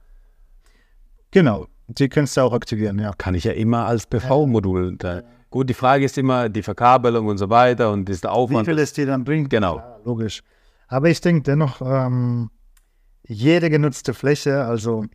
Genau. 1.31 1.67
Die 1.89 2.09
kannst 2.09 2.37
du 2.37 2.41
auch 2.43 2.53
aktivieren, 2.53 2.99
ja. 2.99 3.13
Kann 3.17 3.35
ich 3.35 3.45
ja 3.45 3.53
immer 3.53 3.87
als 3.87 4.07
PV-Modul. 4.07 4.97
Gut, 5.51 5.69
die 5.69 5.75
Frage 5.75 6.05
ist 6.05 6.17
immer 6.19 6.49
die 6.49 6.63
Verkabelung 6.63 7.27
und 7.27 7.39
so 7.39 7.51
weiter 7.51 7.93
und 7.93 8.09
ist 8.09 8.25
der 8.25 8.31
Wie 8.31 8.35
Aufwand. 8.35 8.67
viel 8.67 8.79
es 8.79 8.93
dir 8.93 9.07
dann 9.07 9.25
bringt. 9.25 9.51
Genau. 9.51 9.75
Klar, 9.75 10.01
logisch. 10.05 10.43
Aber 10.89 11.09
ich 11.11 11.21
denke 11.21 11.43
dennoch, 11.43 11.81
ähm, 11.81 12.51
jede 13.27 13.71
genutzte 13.71 14.15
Fläche, 14.15 14.65
also 14.65 15.07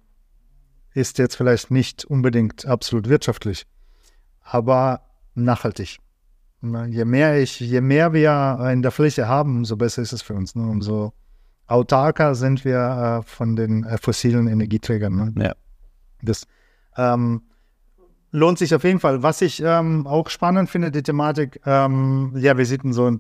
ist 0.94 1.18
jetzt 1.18 1.36
vielleicht 1.36 1.72
nicht 1.72 2.06
unbedingt 2.06 2.66
absolut 2.66 3.10
wirtschaftlich, 3.10 3.66
aber 4.42 5.02
nachhaltig. 5.36 6.00
Na, 6.62 6.86
Je 6.86 7.06
mehr 7.06 7.40
ich, 7.40 7.60
je 7.60 7.82
mehr 7.82 8.12
wir 8.14 8.70
in 8.72 8.82
der 8.82 8.92
Fläche 8.92 9.28
haben, 9.28 9.58
umso 9.58 9.78
besser 9.78 10.02
ist 10.02 10.12
es 10.12 10.22
für 10.22 10.34
uns. 10.34 10.56
Ne? 10.56 10.64
Umso 10.64 11.14
autarker 11.68 12.36
sind 12.36 12.66
wir 12.66 13.22
äh, 13.22 13.28
von 13.28 13.56
den 13.56 13.84
äh, 13.86 13.98
fossilen 13.98 14.48
Energieträgern. 14.48 15.34
Ne? 15.34 15.44
Ja. 15.46 15.54
Das 16.22 16.46
ähm, 16.98 17.44
lohnt 18.32 18.58
sich 18.58 18.76
auf 18.76 18.84
jeden 18.84 19.00
Fall. 19.00 19.24
Was 19.24 19.42
ich 19.42 19.62
ähm, 19.64 20.06
auch 20.06 20.30
spannend 20.30 20.70
finde, 20.70 20.92
die 20.92 21.04
Thematik, 21.04 21.62
ähm, 21.66 22.34
ja, 22.36 22.58
wie 22.58 22.66
sieht 22.66 22.84
denn 22.84 22.94
so 22.94 23.06
ein 23.06 23.20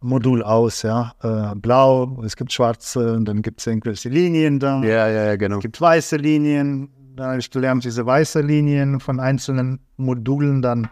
PV-Modul 0.00 0.42
aus? 0.42 0.82
Ja? 0.82 1.14
Äh, 1.22 1.54
blau, 1.56 2.22
es 2.24 2.36
gibt 2.36 2.52
schwarze, 2.52 3.14
und 3.14 3.26
dann 3.26 3.42
gibt 3.42 3.60
es 3.60 3.66
irgendwelche 3.66 4.08
Linien 4.08 4.58
da. 4.58 4.82
Ja, 4.82 5.08
ja, 5.08 5.24
ja, 5.26 5.36
genau. 5.36 5.56
Es 5.56 5.62
gibt 5.62 5.80
weiße 5.80 6.16
Linien. 6.16 6.90
Da 7.16 7.28
habe 7.28 7.38
ich 7.38 7.50
gelernt, 7.50 7.84
diese 7.84 8.04
weiße 8.06 8.40
Linien 8.40 9.00
von 9.00 9.20
einzelnen 9.20 9.80
Modulen 9.96 10.62
dann 10.62 10.88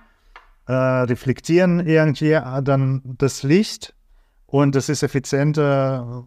äh, 0.66 0.72
reflektieren 0.72 1.86
irgendwie 1.86 2.32
äh, 2.32 2.62
dann 2.62 3.02
das 3.18 3.42
Licht. 3.42 3.94
Und 4.46 4.74
das 4.74 4.88
ist 4.88 5.02
effizienter 5.02 6.24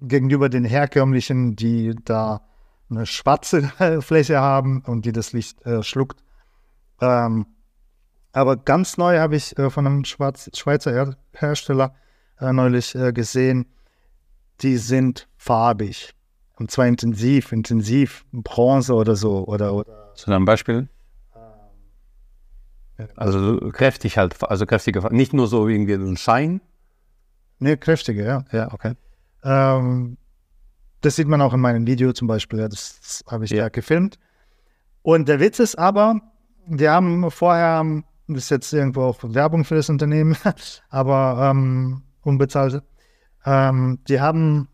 gegenüber 0.00 0.48
den 0.48 0.64
herkömmlichen, 0.64 1.56
die 1.56 1.94
da 2.04 2.42
eine 2.90 3.06
schwarze 3.06 3.62
Fläche 4.00 4.40
haben 4.40 4.82
und 4.86 5.04
die 5.04 5.12
das 5.12 5.32
Licht 5.32 5.64
äh, 5.66 5.82
schluckt. 5.82 6.22
Ähm, 7.00 7.46
aber 8.32 8.56
ganz 8.56 8.96
neu 8.96 9.18
habe 9.18 9.36
ich 9.36 9.58
äh, 9.58 9.70
von 9.70 9.86
einem 9.86 10.04
Schwarz 10.04 10.50
Schweizer 10.56 10.92
Her 10.92 11.16
Hersteller 11.32 11.94
äh, 12.40 12.52
neulich 12.52 12.94
äh, 12.94 13.12
gesehen, 13.12 13.66
die 14.60 14.76
sind 14.76 15.28
farbig. 15.36 16.14
Und 16.56 16.70
zwar 16.70 16.86
intensiv, 16.86 17.52
intensiv, 17.52 18.24
Bronze 18.32 18.92
oder 18.94 19.14
so. 19.14 19.46
Oder, 19.46 19.74
oder 19.74 20.12
da 20.26 20.36
ein 20.36 20.44
Beispiel? 20.44 20.88
Also 23.14 23.70
kräftig 23.70 24.18
halt, 24.18 24.42
also 24.42 24.66
kräftige, 24.66 25.00
Farbe. 25.02 25.14
nicht 25.14 25.32
nur 25.32 25.46
so 25.46 25.68
irgendwie 25.68 25.94
so 25.94 26.04
ein 26.06 26.16
Schein. 26.16 26.60
ne, 27.60 27.76
kräftige, 27.76 28.24
ja. 28.24 28.44
Ja, 28.50 28.72
okay. 28.72 28.94
Ähm, 29.44 30.16
das 31.00 31.14
sieht 31.14 31.28
man 31.28 31.40
auch 31.40 31.54
in 31.54 31.60
meinem 31.60 31.86
Video 31.86 32.12
zum 32.12 32.26
Beispiel. 32.26 32.58
Das, 32.68 32.98
das 33.00 33.24
habe 33.30 33.44
ich 33.44 33.52
Ja. 33.52 33.64
da 33.64 33.68
gefilmt. 33.68 34.18
Und 35.02 35.28
der 35.28 35.38
Witz 35.38 35.60
ist 35.60 35.78
aber, 35.78 36.20
wir 36.66 36.90
haben 36.90 37.30
vorher, 37.30 37.84
das 38.26 38.44
ist 38.44 38.50
jetzt 38.50 38.72
irgendwo 38.72 39.02
auch 39.02 39.18
Werbung 39.22 39.64
für 39.64 39.76
das 39.76 39.88
Unternehmen, 39.88 40.36
aber 40.90 41.50
ähm, 41.52 42.02
unbezahlte, 42.22 42.82
ähm, 43.44 43.98
die 44.08 44.20
haben 44.20 44.68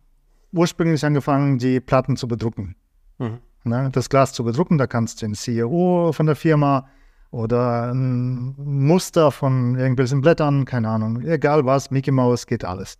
ursprünglich 0.52 1.04
angefangen, 1.04 1.58
die 1.58 1.80
Platten 1.80 2.16
zu 2.16 2.28
bedrucken. 2.28 2.76
Mhm. 3.18 3.38
Ne, 3.64 3.88
das 3.92 4.10
Glas 4.10 4.32
zu 4.32 4.44
bedrucken, 4.44 4.76
da 4.76 4.86
kannst 4.86 5.22
du 5.22 5.26
den 5.26 5.34
CEO 5.34 6.12
von 6.12 6.26
der 6.26 6.36
Firma 6.36 6.86
oder 7.30 7.92
ein 7.92 8.54
Muster 8.58 9.30
von 9.32 9.76
irgendwelchen 9.76 10.20
Blättern, 10.20 10.66
keine 10.66 10.88
Ahnung, 10.88 11.22
egal 11.22 11.64
was, 11.64 11.90
Mickey 11.90 12.10
Mouse, 12.10 12.46
geht 12.46 12.64
alles. 12.64 12.98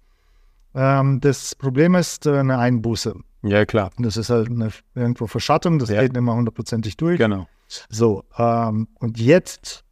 Ähm, 0.74 1.20
das 1.20 1.54
Problem 1.54 1.94
ist 1.94 2.26
äh, 2.26 2.38
eine 2.38 2.58
Einbuße. 2.58 3.14
Ja, 3.42 3.66
klar. 3.66 3.90
Das 3.98 4.16
ist 4.16 4.30
halt 4.30 4.48
eine 4.50 4.70
irgendwo 4.94 5.26
Verschattung, 5.26 5.78
das 5.78 5.90
Ja. 5.90 6.00
geht 6.00 6.12
nicht 6.12 6.18
immer 6.18 6.34
hundertprozentig 6.34 6.96
durch. 6.96 7.18
Genau. 7.18 7.46
So, 7.90 8.24
ähm, 8.38 8.88
und 9.00 9.20
jetzt 9.20 9.83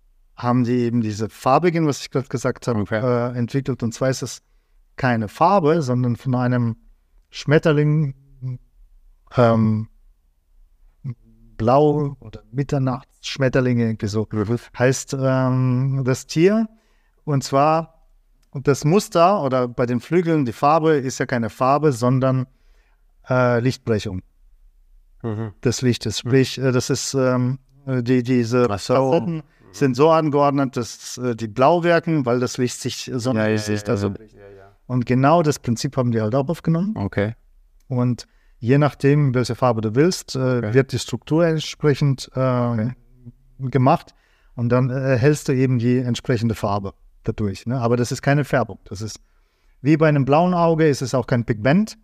haben 0.43 0.65
die 0.65 0.79
eben 0.81 1.01
diese 1.01 1.29
farbigen, 1.29 1.87
was 1.87 2.01
ich 2.01 2.11
gerade 2.11 2.29
gesagt 2.29 2.67
habe, 2.67 2.81
Okay. 2.81 3.01
äh, 3.01 3.37
entwickelt. 3.39 3.83
Und 3.83 3.93
zwar 3.93 4.11
ist 4.11 4.23
es 4.23 4.43
keine 4.97 5.29
Farbe, 5.29 5.83
sondern 5.83 6.17
von 6.17 6.35
einem 6.35 6.77
Schmetterling 7.31 8.15
ähm, 9.37 9.89
blau 11.57 12.17
oder 12.21 12.43
Mitternachtsschmetterling 12.53 13.79
irgendwie 13.79 14.07
so 14.09 14.29
heißt 14.79 15.17
ähm, 15.19 16.03
das 16.05 16.27
Tier. 16.27 16.69
Und 17.25 17.45
zwar 17.45 18.09
das 18.53 18.85
Muster 18.85 19.43
oder 19.43 19.69
bei 19.69 19.87
den 19.87 20.01
Flügeln, 20.01 20.45
die 20.45 20.53
Farbe 20.53 20.93
ist 20.97 21.19
ja 21.19 21.27
keine 21.27 21.49
Farbe, 21.51 21.93
sondern 21.93 22.47
äh, 23.29 23.61
Lichtbrechung 23.61 24.23
Mhm. 25.25 25.53
des 25.63 25.83
Lichtes. 25.83 26.19
Sprich, 26.19 26.59
äh, 26.59 26.73
das 26.73 26.91
ist 26.91 27.15
ähm, 27.15 27.61
äh, 27.87 28.03
die, 28.03 28.25
diese 28.25 28.63
so. 28.63 28.69
Facetten 28.69 29.45
sind 29.73 29.97
so 29.97 30.11
angeordnet, 30.11 30.77
dass 30.77 31.19
äh, 31.19 31.35
die 31.35 31.49
blau 31.49 31.83
wirken, 31.83 32.25
weil 32.27 32.41
das 32.41 32.59
Licht 32.59 32.81
sich 32.81 33.11
Sonnenlicht 33.15 33.89
also 33.89 34.13
und 34.87 35.07
genau 35.07 35.43
das 35.43 35.59
Prinzip 35.59 35.97
haben 35.97 36.11
die 36.13 36.21
halt 36.21 36.35
auch 36.35 36.49
aufgenommen. 36.49 36.95
Okay. 36.97 37.35
Und 37.89 38.27
je 38.59 38.79
nachdem, 38.79 39.35
welche 39.35 39.55
Farbe 39.55 39.81
du 39.81 39.95
willst, 39.95 40.37
äh, 40.37 40.39
Okay. 40.39 40.75
wird 40.75 40.93
die 40.93 40.99
Struktur 40.99 41.47
entsprechend 41.47 42.31
äh, 42.35 42.91
gemacht 43.59 44.15
und 44.55 44.69
dann 44.69 44.91
äh, 44.91 44.95
erhältst 44.95 45.49
du 45.49 45.53
eben 45.53 45.79
die 45.79 45.99
entsprechende 45.99 46.55
Farbe 46.55 46.95
dadurch. 47.25 47.67
Ne? 47.67 47.81
Aber 47.81 47.97
das 47.97 48.13
ist 48.13 48.23
keine 48.23 48.45
Färbung. 48.45 48.79
Das 48.85 49.01
ist 49.01 49.21
wie 49.81 49.97
bei 49.97 50.09
einem 50.09 50.25
blauen 50.25 50.55
Auge 50.55 50.89
ist 50.89 51.03
es 51.03 51.15
auch 51.15 51.27
kein 51.27 51.45
Pigment. 51.45 51.99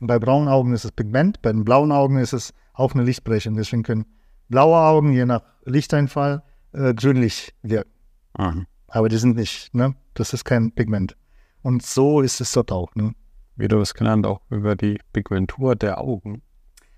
Bei 0.00 0.18
braunen 0.18 0.48
Augen 0.48 0.74
ist 0.74 0.84
es 0.84 0.92
Pigment. 0.92 1.40
Bei 1.42 1.52
den 1.52 1.64
blauen 1.64 1.92
Augen 1.92 2.18
ist 2.18 2.32
es 2.34 2.52
auch 2.74 2.94
eine 2.94 3.04
Lichtbrechung. 3.04 3.54
Deswegen 3.54 3.82
können 3.82 4.04
blaue 4.48 4.76
Augen 4.78 5.12
je 5.12 5.24
nach 5.24 5.42
Lichteinfall 5.64 6.42
äh, 6.72 6.94
grünlich 6.94 7.54
wirken. 7.62 7.90
Mhm. 8.38 8.66
Aber 8.88 9.08
die 9.08 9.16
sind 9.18 9.36
nicht, 9.36 9.74
ne? 9.74 9.94
Das 10.14 10.32
ist 10.32 10.44
kein 10.44 10.72
Pigment. 10.72 11.16
Und 11.62 11.82
so 11.82 12.20
ist 12.20 12.40
es 12.40 12.52
dort 12.52 12.72
auch, 12.72 12.94
ne? 12.94 13.12
Wie 13.56 13.68
du 13.68 13.78
es 13.80 13.94
gelernt, 13.94 14.26
auch 14.26 14.40
über 14.50 14.76
die 14.76 14.98
Pigmentur 15.12 15.76
der 15.76 16.00
Augen. 16.00 16.42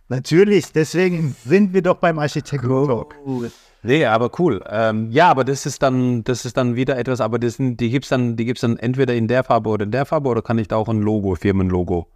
Natürlich, 0.08 0.72
deswegen 0.72 1.34
sind 1.44 1.72
wir 1.72 1.82
doch 1.82 1.96
beim 1.96 2.18
Architekten-Talk. 2.18 3.14
Nee, 3.82 4.04
aber 4.06 4.30
cool. 4.38 4.62
Ähm, 4.68 5.10
ja, 5.10 5.28
aber 5.30 5.44
das 5.44 5.66
ist 5.66 5.82
dann, 5.82 6.24
das 6.24 6.44
ist 6.44 6.56
dann 6.56 6.74
wieder 6.76 6.96
etwas, 6.98 7.20
aber 7.20 7.38
das 7.38 7.54
sind, 7.54 7.78
die 7.80 7.90
gibt's 7.90 8.08
dann, 8.10 8.36
die 8.36 8.44
gibt's 8.44 8.60
dann 8.62 8.76
entweder 8.78 9.14
in 9.14 9.28
der 9.28 9.44
Farbe 9.44 9.70
oder 9.70 9.84
in 9.84 9.90
der 9.90 10.04
Farbe 10.06 10.28
oder 10.28 10.42
kann 10.42 10.58
ich 10.58 10.68
da 10.68 10.76
auch 10.76 10.88
ein 10.88 11.00
Logo, 11.00 11.34
Firmenlogo? 11.34 12.06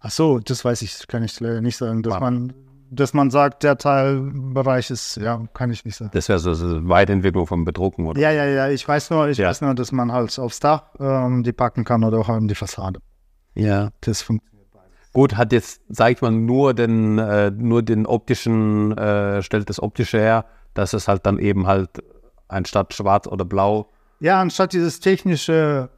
Ach 0.00 0.10
so, 0.10 0.38
das 0.40 0.64
weiß 0.64 0.82
ich, 0.82 1.06
kann 1.06 1.22
ich 1.22 1.38
leider 1.38 1.60
nicht 1.60 1.76
sagen. 1.76 2.02
Dass 2.02 2.14
Ah. 2.14 2.20
man, 2.20 2.52
dass 2.94 3.14
man 3.14 3.30
sagt, 3.30 3.62
der 3.62 3.78
Teilbereich 3.78 4.90
ist, 4.90 5.16
ja, 5.16 5.42
kann 5.54 5.70
ich 5.70 5.84
nicht 5.84 5.96
sagen. 5.96 6.10
Das 6.12 6.28
wäre 6.28 6.38
so, 6.38 6.52
so 6.54 6.88
Weiterentwicklung 6.88 7.46
vom 7.46 7.64
Bedrucken, 7.64 8.06
oder? 8.06 8.20
Ja, 8.20 8.30
ja, 8.30 8.44
ja, 8.44 8.68
ich 8.68 8.86
weiß 8.86 9.10
nur, 9.10 9.28
ich 9.28 9.38
Ja. 9.38 9.48
weiß 9.48 9.62
nur, 9.62 9.74
dass 9.74 9.92
man 9.92 10.12
halt 10.12 10.38
aufs 10.38 10.60
Dach 10.60 10.84
ähm, 11.00 11.42
die 11.42 11.52
packen 11.52 11.84
kann 11.84 12.04
oder 12.04 12.18
auch 12.18 12.28
an 12.28 12.48
die 12.48 12.54
Fassade. 12.54 13.00
Ja. 13.54 13.90
Das 14.02 14.20
funktioniert. 14.22 14.52
Gut, 15.14 15.36
hat 15.36 15.52
jetzt, 15.52 15.80
zeigt 15.92 16.22
man 16.22 16.46
nur 16.46 16.72
den, 16.74 17.18
äh, 17.18 17.50
nur 17.50 17.82
den 17.82 18.06
optischen, 18.06 18.96
äh, 18.96 19.42
stellt 19.42 19.68
das 19.68 19.82
optische 19.82 20.18
her, 20.18 20.44
dass 20.74 20.92
es 20.94 21.06
halt 21.08 21.26
dann 21.26 21.38
eben 21.38 21.66
halt 21.66 21.90
anstatt 22.48 22.94
schwarz 22.94 23.26
oder 23.26 23.44
blau, 23.44 23.88
Ja, 24.20 24.40
anstatt 24.40 24.72
dieses 24.72 25.00
technische, 25.00 25.88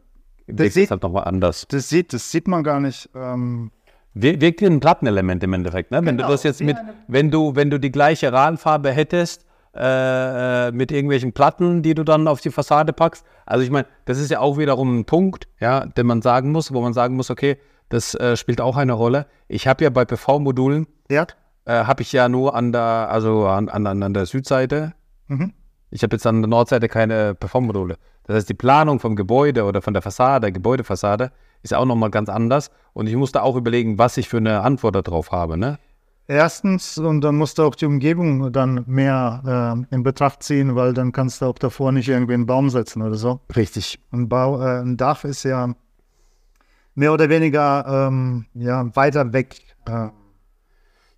wirkt 0.46 0.72
sieht- 0.74 0.90
halt 0.90 1.02
nochmal 1.02 1.24
anders. 1.24 1.66
das 1.68 1.88
sieht, 1.88 2.12
das 2.12 2.30
sieht 2.30 2.48
man 2.48 2.62
gar 2.64 2.80
nicht. 2.80 3.08
Ähm, 3.14 3.70
Wirkt 4.14 4.60
wie 4.60 4.66
ein 4.66 4.80
Plattenelement 4.80 5.42
im 5.42 5.52
Endeffekt, 5.52 5.90
ne? 5.90 5.98
Wenn 5.98 6.16
Genau, 6.16 6.28
du 6.28 6.32
das 6.32 6.44
jetzt 6.44 6.60
mit, 6.62 6.76
eine- 6.78 6.94
wenn 7.08 7.30
du, 7.30 7.56
wenn 7.56 7.68
du 7.70 7.78
die 7.80 7.90
gleiche 7.90 8.32
Rahmenfarbe 8.32 8.90
hättest, 8.92 9.44
äh, 9.76 10.68
äh, 10.68 10.72
mit 10.72 10.92
irgendwelchen 10.92 11.32
Platten, 11.32 11.82
die 11.82 11.94
du 11.94 12.04
dann 12.04 12.28
auf 12.28 12.40
die 12.40 12.50
Fassade 12.50 12.92
packst. 12.92 13.24
Also 13.44 13.64
ich 13.64 13.70
meine, 13.72 13.86
das 14.04 14.18
ist 14.18 14.30
ja 14.30 14.38
auch 14.38 14.56
wiederum 14.56 15.00
ein 15.00 15.04
Punkt, 15.04 15.48
ja, 15.58 15.84
den 15.86 16.06
man 16.06 16.22
sagen 16.22 16.52
muss, 16.52 16.72
wo 16.72 16.80
man 16.80 16.92
sagen 16.92 17.16
muss, 17.16 17.28
okay, 17.28 17.56
das 17.88 18.14
äh, 18.14 18.36
spielt 18.36 18.60
auch 18.60 18.76
eine 18.76 18.92
Rolle. 18.92 19.26
Ich 19.48 19.66
habe 19.66 19.82
ja 19.82 19.90
bei 19.90 20.04
PV-Modulen, 20.04 20.86
ja, 21.10 21.26
äh, 21.64 21.72
habe 21.84 22.02
ich 22.02 22.12
ja 22.12 22.28
nur 22.28 22.54
an 22.54 22.70
der, 22.70 22.80
also 23.10 23.46
an, 23.48 23.68
an, 23.68 24.00
an 24.02 24.14
der 24.14 24.26
Südseite, 24.26 24.92
Mhm. 25.26 25.52
ich 25.90 26.02
habe 26.04 26.14
jetzt 26.14 26.26
an 26.26 26.40
der 26.42 26.48
Nordseite 26.48 26.86
keine 26.88 27.34
PV-Module. 27.34 27.96
Das 28.24 28.36
heißt, 28.36 28.48
die 28.48 28.54
Planung 28.54 29.00
vom 29.00 29.16
Gebäude 29.16 29.64
oder 29.64 29.82
von 29.82 29.92
der 29.92 30.02
Fassade, 30.02 30.52
Gebäudefassade, 30.52 31.32
ist 31.64 31.74
auch 31.74 31.86
nochmal 31.86 32.10
ganz 32.10 32.28
anders. 32.28 32.70
Und 32.92 33.08
ich 33.08 33.16
musste 33.16 33.42
auch 33.42 33.56
überlegen, 33.56 33.98
was 33.98 34.16
ich 34.16 34.28
für 34.28 34.36
eine 34.36 34.60
Antwort 34.60 34.94
darauf 34.94 35.32
habe. 35.32 35.56
Ne? 35.56 35.78
Erstens, 36.28 36.96
und 36.98 37.22
dann 37.22 37.36
musst 37.36 37.58
du 37.58 37.64
auch 37.64 37.74
die 37.74 37.86
Umgebung 37.86 38.52
dann 38.52 38.84
mehr 38.86 39.84
äh, 39.90 39.94
in 39.94 40.02
Betracht 40.02 40.42
ziehen, 40.42 40.76
weil 40.76 40.94
dann 40.94 41.10
kannst 41.10 41.42
du 41.42 41.46
auch 41.46 41.58
davor 41.58 41.90
nicht 41.90 42.08
irgendwie 42.08 42.34
einen 42.34 42.46
Baum 42.46 42.70
setzen 42.70 43.02
oder 43.02 43.16
so. 43.16 43.40
Richtig. 43.56 43.98
Ein, 44.12 44.28
Bau, 44.28 44.60
äh, 44.60 44.80
ein 44.80 44.96
Dach 44.96 45.24
ist 45.24 45.42
ja 45.42 45.74
mehr 46.94 47.12
oder 47.12 47.28
weniger 47.28 48.06
ähm, 48.08 48.46
ja, 48.54 48.94
weiter 48.94 49.32
weg. 49.32 49.60
Äh, 49.86 50.08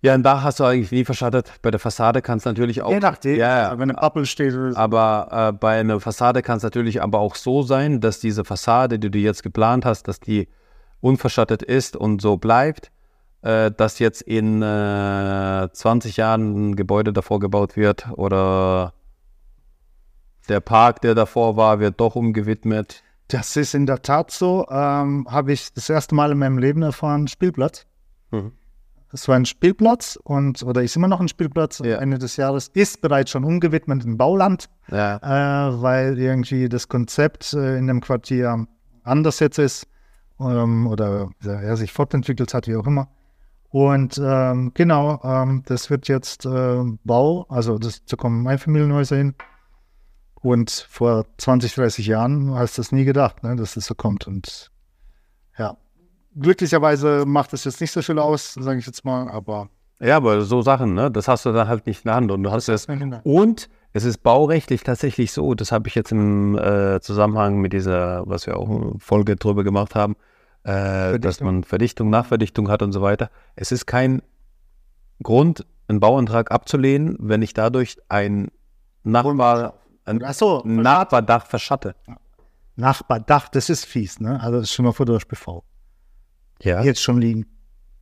Ja, 0.01 0.13
und 0.13 0.23
da 0.23 0.43
hast 0.43 0.59
du 0.59 0.63
eigentlich 0.63 0.91
nie 0.91 1.05
verschattet. 1.05 1.51
Bei 1.61 1.71
der 1.71 1.79
Fassade 1.79 2.21
kannst 2.21 2.45
du 2.45 2.49
natürlich 2.51 2.81
auch. 2.81 2.91
je 2.91 2.99
nachdem, 2.99 3.37
Ja, 3.39 3.57
ja. 3.57 3.71
wenn 3.79 3.89
eine 3.89 3.95
Pappel 3.95 4.25
steht. 4.25 4.53
Aber 4.75 5.27
äh, 5.31 5.51
bei 5.53 5.79
einer 5.79 5.99
Fassade 5.99 6.41
kann 6.43 6.57
es 6.57 6.63
natürlich 6.63 7.01
aber 7.01 7.19
auch 7.19 7.35
so 7.35 7.63
sein, 7.63 7.99
dass 7.99 8.19
diese 8.19 8.45
Fassade, 8.45 8.99
die 8.99 9.09
du 9.09 9.17
jetzt 9.17 9.41
geplant 9.41 9.85
hast, 9.85 10.07
dass 10.07 10.19
die 10.19 10.47
unverschattet 11.01 11.63
ist 11.63 11.95
und 11.95 12.21
so 12.21 12.37
bleibt, 12.37 12.91
äh, 13.41 13.71
dass 13.71 13.97
jetzt 13.99 14.21
in 14.21 14.61
äh, 14.61 15.67
20 15.71 16.17
Jahren 16.17 16.69
ein 16.69 16.75
Gebäude 16.75 17.11
davor 17.11 17.39
gebaut 17.39 17.75
wird 17.75 18.07
oder 18.11 18.93
der 20.47 20.59
Park, 20.59 21.01
der 21.01 21.15
davor 21.15 21.57
war, 21.57 21.79
wird 21.79 21.99
doch 21.99 22.15
umgewidmet. 22.15 23.03
Das 23.27 23.57
ist 23.57 23.73
in 23.73 23.85
der 23.85 24.01
Tat 24.01 24.31
so. 24.31 24.65
Ähm, 24.69 25.27
Habe 25.29 25.51
ich 25.51 25.73
das 25.73 25.89
erste 25.89 26.15
Mal 26.15 26.31
in 26.31 26.37
meinem 26.37 26.57
Leben 26.57 26.81
erfahren, 26.81 27.27
Spielplatz. 27.27 27.85
Es 29.13 29.27
war 29.27 29.35
ein 29.35 29.45
Spielplatz 29.45 30.19
und 30.23 30.63
oder 30.63 30.83
ist 30.83 30.95
immer 30.95 31.07
noch 31.07 31.21
ein 31.21 31.27
Spielplatz. 31.29 31.79
Ja. 31.79 31.97
Ende 31.97 32.17
des 32.17 32.35
Jahres 32.37 32.67
ist 32.69 33.01
bereits 33.01 33.31
schon 33.31 33.43
umgewidmet 33.45 34.03
in 34.03 34.17
Bauland, 34.17 34.69
Ja. 34.89 35.69
äh, 35.69 35.81
weil 35.81 36.19
irgendwie 36.19 36.67
das 36.67 36.87
Konzept 36.89 37.53
äh, 37.53 37.77
in 37.77 37.87
dem 37.87 38.01
Quartier 38.01 38.67
anders 39.03 39.39
jetzt 39.39 39.59
ist 39.59 39.87
ähm, 40.39 40.87
oder 40.87 41.29
ja, 41.41 41.53
er 41.53 41.77
sich 41.77 41.93
fortentwickelt 41.93 42.53
hat, 42.53 42.67
wie 42.67 42.75
auch 42.75 42.85
immer. 42.85 43.07
Und 43.69 44.19
ähm, 44.23 44.71
genau, 44.73 45.21
ähm, 45.23 45.63
das 45.65 45.89
wird 45.89 46.07
jetzt 46.07 46.45
äh, 46.45 46.83
Bau, 47.03 47.45
also 47.49 47.77
das, 47.77 48.03
da 48.05 48.15
kommen 48.17 48.47
Einfamilienhäuser 48.47 49.17
hin. 49.17 49.35
Und 50.35 50.69
vor 50.89 51.25
20, 51.37 51.73
30 51.75 52.07
Jahren 52.07 52.53
hast 52.53 52.77
du 52.77 52.81
das 52.81 52.91
nie 52.91 53.05
gedacht, 53.05 53.43
ne, 53.43 53.55
dass 53.55 53.73
das 53.73 53.85
so 53.85 53.95
kommt. 53.95 54.27
Und 54.27 54.71
ja, 55.57 55.75
glücklicherweise 56.39 57.25
macht 57.25 57.53
es 57.53 57.63
jetzt 57.63 57.81
nicht 57.81 57.91
so 57.91 58.01
viel 58.01 58.19
aus, 58.19 58.53
sage 58.53 58.79
ich 58.79 58.85
jetzt 58.85 59.05
mal, 59.05 59.29
aber 59.29 59.69
ja, 59.99 60.17
aber 60.17 60.41
so 60.41 60.61
Sachen, 60.61 60.93
ne? 60.93 61.09
das 61.09 61.27
hast 61.27 61.45
du 61.45 61.51
dann 61.51 61.67
halt 61.67 61.87
nicht 61.87 62.05
in 62.05 62.09
der 62.09 62.15
Hand. 62.15 62.31
Und 62.31 62.43
du 62.43 62.51
hast 62.51 62.69
es. 62.69 62.85
Und 63.23 63.69
es 63.93 64.03
ist 64.03 64.19
baurechtlich 64.19 64.83
tatsächlich 64.83 65.31
so, 65.31 65.55
das 65.55 65.71
habe 65.71 65.87
ich 65.87 65.95
jetzt 65.95 66.11
im 66.11 66.55
äh, 66.57 66.99
Zusammenhang 67.01 67.57
mit 67.57 67.73
dieser, 67.73 68.27
was 68.27 68.45
wir 68.45 68.57
auch 68.57 68.93
Folge 68.99 69.35
drüber 69.37 69.63
gemacht 69.63 69.95
haben, 69.95 70.15
äh, 70.63 71.19
dass 71.19 71.41
man 71.41 71.63
Verdichtung, 71.63 72.11
Nachverdichtung 72.11 72.69
hat 72.69 72.83
und 72.83 72.91
so 72.91 73.01
weiter. 73.01 73.31
Es 73.55 73.71
ist 73.71 73.87
kein 73.87 74.21
Grund, 75.23 75.65
einen 75.87 75.99
Bauantrag 75.99 76.51
abzulehnen, 76.51 77.15
wenn 77.19 77.41
ich 77.41 77.53
dadurch 77.53 77.97
ein 78.07 78.49
Nachbar, 79.03 79.79
ein 80.05 80.21
so, 80.33 80.61
Nachbardach 80.63 81.47
verschatte. 81.47 81.95
Nachbardach, 82.75 83.49
das 83.49 83.69
ist 83.69 83.85
fies, 83.85 84.19
ne? 84.19 84.39
Also 84.41 84.63
stell 84.63 84.83
dir 84.83 84.89
mal 84.89 84.93
vor, 84.93 85.05
du 85.07 85.15
hast 85.15 85.25
PV. 85.25 85.63
Ja. 86.61 86.83
jetzt 86.83 87.01
schon 87.01 87.19
liegen. 87.19 87.45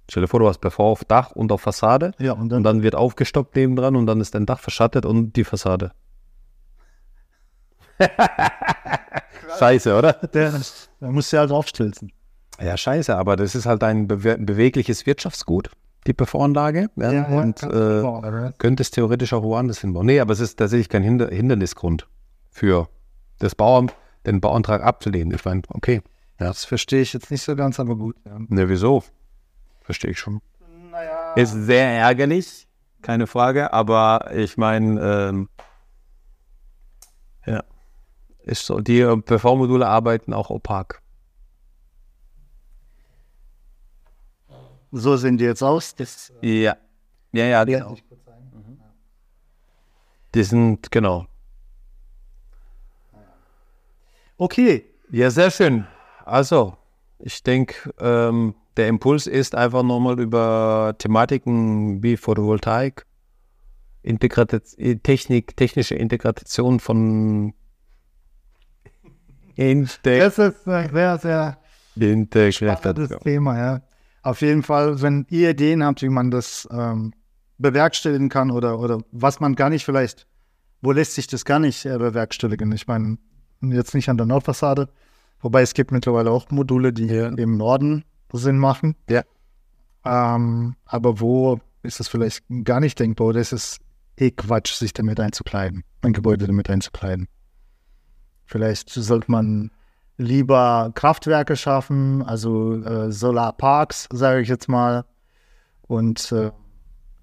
Stell 0.10 0.22
dir 0.22 0.28
vor, 0.28 0.40
du 0.40 0.48
hast 0.48 0.60
PV 0.60 0.80
auf 0.80 1.04
Dach 1.04 1.32
und 1.32 1.52
auf 1.52 1.62
Fassade 1.62 2.12
Ja, 2.20 2.34
und 2.34 2.50
dann, 2.50 2.58
und 2.58 2.64
dann 2.64 2.84
wird 2.84 2.96
aufgestockt 2.96 3.56
nebendran 3.56 3.96
und 3.96 4.06
dann 4.06 4.22
ist 4.22 4.36
dein 4.36 4.46
Dach 4.46 4.60
verschattet 4.60 5.06
und 5.06 5.36
die 5.36 5.44
Fassade. 5.44 5.92
scheiße, 9.60 9.98
oder? 9.98 10.14
der, 10.14 10.54
der 11.02 11.12
muss 11.12 11.32
ja 11.32 11.40
halt 11.40 11.52
aufstilzen. 11.52 12.12
Ja, 12.62 12.78
scheiße, 12.78 13.16
aber 13.16 13.36
das 13.36 13.56
ist 13.56 13.66
halt 13.66 13.84
ein 13.84 14.08
bewe 14.08 14.38
bewegliches 14.38 15.06
Wirtschaftsgut, 15.06 15.72
die 16.08 16.14
PV-Anlage. 16.14 16.90
Ja, 16.96 17.26
und 17.26 17.64
äh, 17.64 18.52
könnte 18.58 18.84
es 18.84 18.92
theoretisch 18.92 19.34
auch 19.34 19.44
woanders 19.44 19.80
hinbauen. 19.80 20.06
Nee, 20.06 20.20
aber 20.20 20.34
es 20.34 20.40
ist 20.40 20.58
tatsächlich 20.58 20.90
kein 20.90 21.04
Hinder 21.04 21.30
Hindernisgrund 21.30 22.08
für 22.52 22.88
das 23.40 23.56
Bauamt, 23.56 23.94
den 24.26 24.40
Bauantrag 24.40 24.84
abzulehnen. 24.84 25.34
Ich 25.34 25.44
meine, 25.44 25.64
okay. 25.70 26.02
Das 26.38 26.66
verstehe 26.66 27.02
ich 27.02 27.14
jetzt 27.14 27.32
nicht 27.32 27.42
so 27.42 27.56
ganz, 27.56 27.80
aber 27.80 27.96
gut. 27.96 28.18
Ja. 28.26 28.38
Ne, 28.40 28.68
wieso? 28.70 29.04
Verstehe 29.82 30.12
ich 30.12 30.20
schon. 30.20 30.42
Naja. 30.92 31.34
Ist 31.36 31.52
sehr 31.52 31.88
ärgerlich, 31.88 32.68
keine 33.02 33.28
Frage, 33.28 33.72
aber 33.72 34.32
ich 34.34 34.58
meine, 34.58 35.30
ähm, 35.30 35.50
ja, 37.46 37.64
ist 38.44 38.66
so. 38.66 38.80
Die 38.82 39.04
PV-Module 39.04 39.88
arbeiten 39.88 40.34
auch 40.34 40.50
opak. 40.50 41.02
So 44.92 45.18
sehen 45.18 45.38
die 45.38 45.44
jetzt 45.44 45.62
aus. 45.62 45.96
Das, 45.96 46.32
Ja. 46.42 46.78
Ja, 47.34 47.44
ja, 47.46 47.64
ich 47.64 48.08
kurz 48.08 48.24
zeigen. 48.24 48.82
die 50.34 50.44
sind, 50.44 50.90
genau. 50.90 51.28
Okay, 54.38 54.86
Ja, 55.12 55.30
sehr 55.30 55.52
schön. 55.52 55.86
Also, 56.26 56.76
ich 57.20 57.44
denke, 57.44 57.94
ähm, 58.00 58.56
der 58.78 58.88
Impuls 58.88 59.28
ist 59.28 59.56
einfach 59.56 59.84
nochmal 59.84 60.20
über 60.20 60.96
Thematiken 60.98 62.02
wie 62.04 62.18
Photovoltaik, 62.18 63.06
Integrat 64.02 64.62
Technik, 65.04 65.56
technische 65.56 65.96
Integration 65.96 66.80
von 66.80 67.54
Integ 69.56 70.20
das 70.20 70.38
ist 70.38 70.68
ein 70.68 70.90
sehr, 70.92 71.58
sehr 72.52 72.52
spannendes. 72.52 73.18
Thema, 73.20 73.58
ja. 73.58 73.82
Auf 74.22 74.42
jeden 74.42 74.64
Fall, 74.64 75.02
wenn 75.02 75.26
ihr 75.30 75.52
Ideen 75.52 75.84
habt, 75.84 76.02
wie 76.02 76.10
man 76.10 76.32
das 76.32 76.68
ähm, 76.72 77.14
bewerkstelligen 77.58 78.30
kann 78.30 78.52
oder, 78.52 78.80
oder 78.80 79.00
was 79.12 79.40
man 79.40 79.56
gar 79.56 79.70
nicht 79.70 79.86
vielleicht, 79.86 80.28
wo 80.82 80.92
lässt 80.92 81.14
sich 81.14 81.28
das 81.28 81.46
gar 81.46 81.60
nicht 81.60 81.86
äh, 81.86 81.98
bewerkstelligen? 81.98 82.72
Ich 82.74 82.88
meine, 82.88 83.18
jetzt 83.62 83.94
nicht 83.94 84.10
an 84.10 84.18
der 84.18 84.26
Nordfassade, 84.26 84.90
wobei 85.46 85.62
es 85.62 85.76
gibt 85.76 85.92
mittlerweile 85.92 86.32
auch 86.32 86.50
Module, 86.50 86.92
die 86.92 87.08
hier 87.08 87.28
im 87.38 87.56
Norden 87.56 88.04
Sinn 88.34 88.58
machen. 88.58 88.96
Ja. 89.08 89.24
Ähm, 90.04 90.76
aber 90.86 91.20
wo 91.20 91.60
ist 91.84 92.00
es 92.00 92.08
vielleicht 92.08 92.44
gar 92.64 92.80
nicht 92.80 93.00
denkbar 93.00 93.28
oder 93.28 93.40
ist 93.40 93.54
es 93.54 93.78
eh 94.18 94.32
Quatsch, 94.32 94.74
sich 94.74 94.92
damit 94.92 95.20
einzukleiden, 95.20 95.84
ein 96.02 96.14
Gebäude 96.14 96.48
damit 96.48 96.68
einzukleiden? 96.70 97.28
Vielleicht 98.46 98.90
sollte 98.90 99.30
man 99.32 99.70
lieber 100.18 100.92
Kraftwerke 100.96 101.56
schaffen, 101.56 102.24
also 102.24 102.82
äh, 102.82 103.12
Solarparks, 103.12 104.10
sage 104.12 104.42
ich 104.42 104.50
jetzt 104.50 104.68
mal. 104.68 105.06
Und 105.84 106.32
äh, 106.32 106.52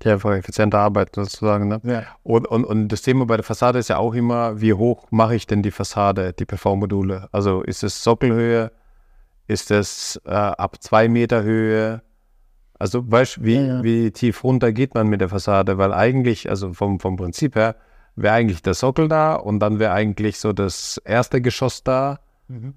Die 0.02 0.08
einfach 0.08 0.32
effizienter 0.32 0.78
arbeiten 0.78 1.24
sozusagen. 1.24 1.68
Ne? 1.68 1.80
ja, 1.84 2.02
Und, 2.22 2.46
und, 2.46 2.64
und 2.64 2.88
das 2.88 3.02
Thema 3.02 3.26
bei 3.26 3.36
der 3.36 3.44
Fassade 3.44 3.78
ist 3.78 3.88
ja 3.88 3.98
auch 3.98 4.14
immer, 4.14 4.60
wie 4.60 4.74
hoch 4.74 5.06
mache 5.10 5.34
ich 5.34 5.46
denn 5.46 5.62
die 5.62 5.70
Fassade, 5.70 6.32
die 6.32 6.44
PV-Module? 6.44 7.28
Also 7.32 7.62
ist 7.62 7.82
es 7.84 8.02
Sockelhöhe? 8.02 8.72
Ist 9.46 9.70
es 9.70 10.20
äh, 10.24 10.30
ab 10.30 10.82
zwei 10.82 11.08
Meter 11.08 11.42
Höhe? 11.42 12.02
Also 12.78 13.08
weißt 13.10 13.36
du, 13.36 13.44
wie, 13.44 13.54
Ja, 13.54 13.62
ja. 13.62 13.82
wie 13.82 14.10
tief 14.10 14.42
runter 14.42 14.72
geht 14.72 14.94
man 14.94 15.06
mit 15.06 15.20
der 15.20 15.28
Fassade? 15.28 15.78
Weil 15.78 15.92
eigentlich, 15.92 16.50
also 16.50 16.72
vom, 16.72 16.98
vom 16.98 17.16
Prinzip 17.16 17.54
her, 17.54 17.76
wäre 18.16 18.34
eigentlich 18.34 18.62
der 18.62 18.74
Sockel 18.74 19.08
da 19.08 19.34
und 19.34 19.60
dann 19.60 19.78
wäre 19.78 19.92
eigentlich 19.92 20.38
so 20.38 20.52
das 20.52 21.00
erste 21.04 21.40
Geschoss 21.40 21.84
da 21.84 22.18
Mhm. 22.48 22.74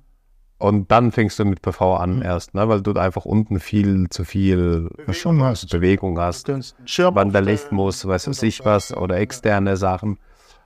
Und 0.65 0.91
dann 0.91 1.12
fängst 1.12 1.38
du 1.39 1.45
mit 1.45 1.62
PV 1.62 1.95
an 1.95 2.17
Mhm. 2.17 2.21
erst, 2.23 2.54
ne? 2.54 2.67
weil 2.67 2.82
du 2.82 2.93
einfach 2.93 3.25
unten 3.25 3.60
viel 3.60 4.08
zu 4.10 4.23
viel 4.25 4.89
Schon 5.12 5.41
hast. 5.43 5.69
Bewegung 5.69 6.19
hast. 6.19 6.51
Schirm 6.86 7.15
Wanderlicht 7.15 7.71
muss, 7.71 8.06
weiß 8.06 8.28
was 8.28 8.43
ich 8.43 8.63
was, 8.65 8.95
oder 8.95 9.17
externe 9.17 9.78
Sachen, 9.78 10.17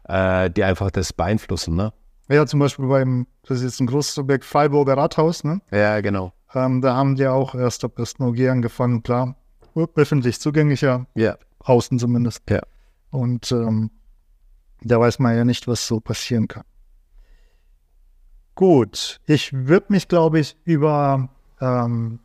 äh, 0.07 0.49
die 0.49 0.63
einfach 0.63 0.91
das 0.91 1.13
beeinflussen, 1.13 1.75
ne? 1.75 1.93
Ja, 2.29 2.45
zum 2.45 2.59
Beispiel 2.59 2.85
beim, 2.87 3.25
das 3.47 3.57
ist 3.59 3.63
jetzt 3.63 3.79
ein 3.79 3.87
großes 3.87 4.17
Objekt, 4.19 4.45
Freiburger 4.45 4.95
Rathaus, 4.97 5.43
ne? 5.43 5.61
Ja, 5.71 5.99
genau. 6.01 6.31
Ähm, 6.53 6.81
da 6.81 6.95
haben 6.95 7.15
die 7.15 7.27
auch 7.27 7.55
erst 7.55 7.83
ab 7.83 7.97
1. 7.97 8.19
OG 8.21 8.49
angefangen, 8.49 9.01
klar, 9.03 9.35
öffentlich 9.95 10.39
zugänglicher, 10.39 11.05
Ja. 11.15 11.37
außen 11.59 11.97
zumindest. 11.99 12.43
Ja. 12.49 12.61
Und 13.11 13.51
ähm, 13.51 13.89
da 14.81 14.99
weiß 14.99 15.19
man 15.19 15.35
ja 15.35 15.43
nicht, 15.45 15.67
was 15.67 15.85
so 15.87 15.99
passieren 15.99 16.47
kann. 16.47 16.63
Gut, 18.59 19.21
ich 19.25 19.53
würde 19.53 19.85
mich, 19.87 20.09
glaube 20.09 20.37
ich, 20.41 20.57
über 20.65 21.29
ähm, 21.61 22.19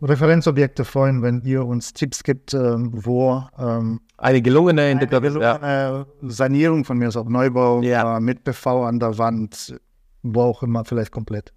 Referenzobjekte 0.00 0.84
freuen, 0.84 1.22
wenn 1.22 1.42
ihr 1.42 1.66
uns 1.66 1.92
Tipps 1.92 2.22
gibt, 2.22 2.54
ähm, 2.54 2.90
wo 3.04 3.42
ähm, 3.58 4.00
Eine 4.16 4.40
gelungene 4.42 4.80
eine 4.82 4.92
Integration. 4.92 5.42
Ja. 5.42 5.56
gelungene 5.96 6.06
Sanierung 6.22 6.84
von 6.84 6.98
mir 6.98 7.08
ist 7.08 7.16
auch 7.16 7.28
Neubau 7.28 7.82
Ja. 7.82 8.16
äh, 8.18 8.20
mit 8.20 8.44
PV 8.44 8.84
an 8.84 9.00
der 9.00 9.18
Wand, 9.18 9.74
wo 10.22 10.42
auch 10.42 10.62
immer, 10.62 10.84
vielleicht 10.84 11.10
komplett 11.10 11.52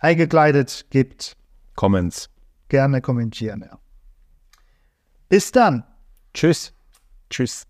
eingekleidet 0.00 0.84
gibt, 0.90 1.34
Comments. 1.74 2.28
gerne 2.68 3.00
kommentieren. 3.00 3.64
Ja. 3.66 3.78
Bis 5.30 5.50
dann. 5.50 5.82
Tschüss. 6.34 6.74
Tschüss. 7.30 7.66